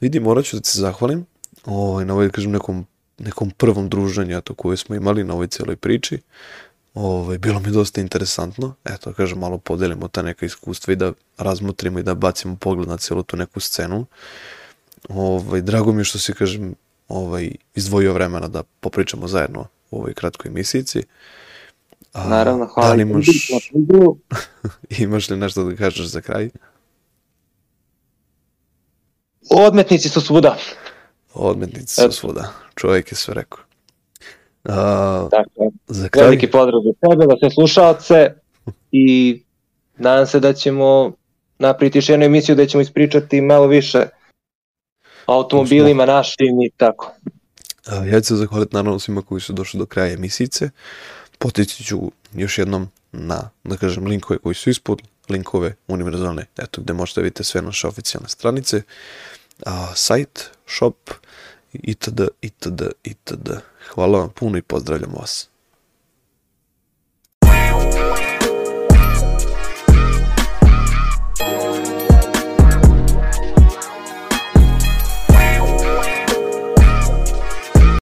vidi, 0.00 0.20
morat 0.20 0.44
ću 0.44 0.56
da 0.56 0.62
ti 0.62 0.68
se 0.68 0.80
zahvalim 0.80 1.26
ovaj, 1.64 2.04
na 2.04 2.14
ovaj, 2.14 2.30
kažem, 2.30 2.50
nekom, 2.50 2.86
nekom 3.18 3.50
prvom 3.50 3.88
druženju 3.88 4.36
eto, 4.36 4.54
koje 4.54 4.76
smo 4.76 4.96
imali 4.96 5.24
na 5.24 5.34
ovoj 5.34 5.46
cijeloj 5.46 5.76
priči. 5.76 6.18
Ovaj, 6.94 7.38
bilo 7.38 7.60
mi 7.60 7.70
dosta 7.70 8.00
interesantno. 8.00 8.74
Eto, 8.84 9.12
kažem, 9.12 9.38
malo 9.38 9.58
podelimo 9.58 10.08
ta 10.08 10.22
neka 10.22 10.46
iskustva 10.46 10.92
i 10.92 10.96
da 10.96 11.12
razmotrimo 11.38 11.98
i 11.98 12.02
da 12.02 12.14
bacimo 12.14 12.56
pogled 12.56 12.88
na 12.88 12.96
cijelu 12.96 13.22
tu 13.22 13.36
neku 13.36 13.60
scenu. 13.60 14.06
Ovaj, 15.08 15.60
drago 15.60 15.92
mi 15.92 16.00
je 16.00 16.04
što 16.04 16.18
si, 16.18 16.32
kažem, 16.32 16.74
ovaj, 17.08 17.50
izdvojio 17.74 18.12
vremena 18.12 18.48
da 18.48 18.62
popričamo 18.80 19.28
zajedno 19.28 19.66
u 19.90 19.98
ovoj 19.98 20.14
kratkoj 20.14 20.48
emisijici. 20.48 21.02
A, 22.16 22.28
naravno, 22.28 22.66
hvala. 22.66 22.88
Da 22.88 22.94
li 22.94 23.02
imaš, 23.02 23.26
imaš 24.98 25.30
li 25.30 25.36
nešto 25.36 25.64
da 25.64 25.76
kažeš 25.76 26.06
za 26.06 26.20
kraj? 26.20 26.50
Odmetnici 29.50 30.08
su 30.08 30.20
svuda. 30.20 30.56
Odmetnici 31.34 31.94
su 31.94 32.12
svuda. 32.12 32.52
Čovjek 32.74 33.12
je 33.12 33.16
sve 33.16 33.34
rekao. 33.34 33.58
A, 34.64 35.28
Dakle, 35.30 35.66
za 35.86 36.08
kraj, 36.08 36.24
veliki 36.24 36.50
pozdrav 36.50 36.80
za 36.84 37.08
tebe, 37.08 37.24
za 37.30 37.36
sve 37.40 37.50
slušalce 37.50 38.34
i 38.92 39.42
nadam 39.98 40.26
se 40.26 40.40
da 40.40 40.52
ćemo 40.52 41.12
napriti 41.58 41.98
još 41.98 42.08
jednu 42.08 42.24
emisiju 42.26 42.56
da 42.56 42.66
ćemo 42.66 42.80
ispričati 42.80 43.40
malo 43.40 43.66
više 43.66 44.06
o 45.26 45.34
automobilima 45.34 46.06
našim 46.06 46.62
i 46.66 46.70
tako. 46.76 47.12
A, 47.86 48.04
Ja 48.04 48.20
ću 48.20 48.26
se 48.26 48.36
zahvaliti 48.36 48.74
naravno 48.74 48.98
svima 48.98 49.22
koji 49.22 49.40
su 49.40 49.52
došli 49.52 49.78
do 49.78 49.86
kraja 49.86 50.12
emisijice. 50.12 50.70
Potići 51.38 51.84
ću 51.84 52.10
još 52.34 52.58
jednom 52.58 52.88
na, 53.12 53.50
da 53.64 53.76
kažem, 53.76 54.06
linkove 54.06 54.38
koji 54.38 54.54
su 54.54 54.70
ispod, 54.70 55.02
linkove 55.28 55.74
univerzalne, 55.88 56.46
eto 56.56 56.80
gde 56.80 56.92
možete 56.92 57.20
vidjeti 57.20 57.44
sve 57.44 57.62
naše 57.62 57.86
oficijalne 57.86 58.28
stranice, 58.28 58.82
a, 59.66 59.94
sajt, 59.94 60.50
shop, 60.66 61.10
itd., 61.72 62.20
itd., 62.42 62.82
itd. 63.04 63.50
Hvala 63.94 64.18
vam 64.18 64.30
puno 64.30 64.58
i 64.58 64.62
pozdravljam 64.62 65.12
vas. 65.12 65.48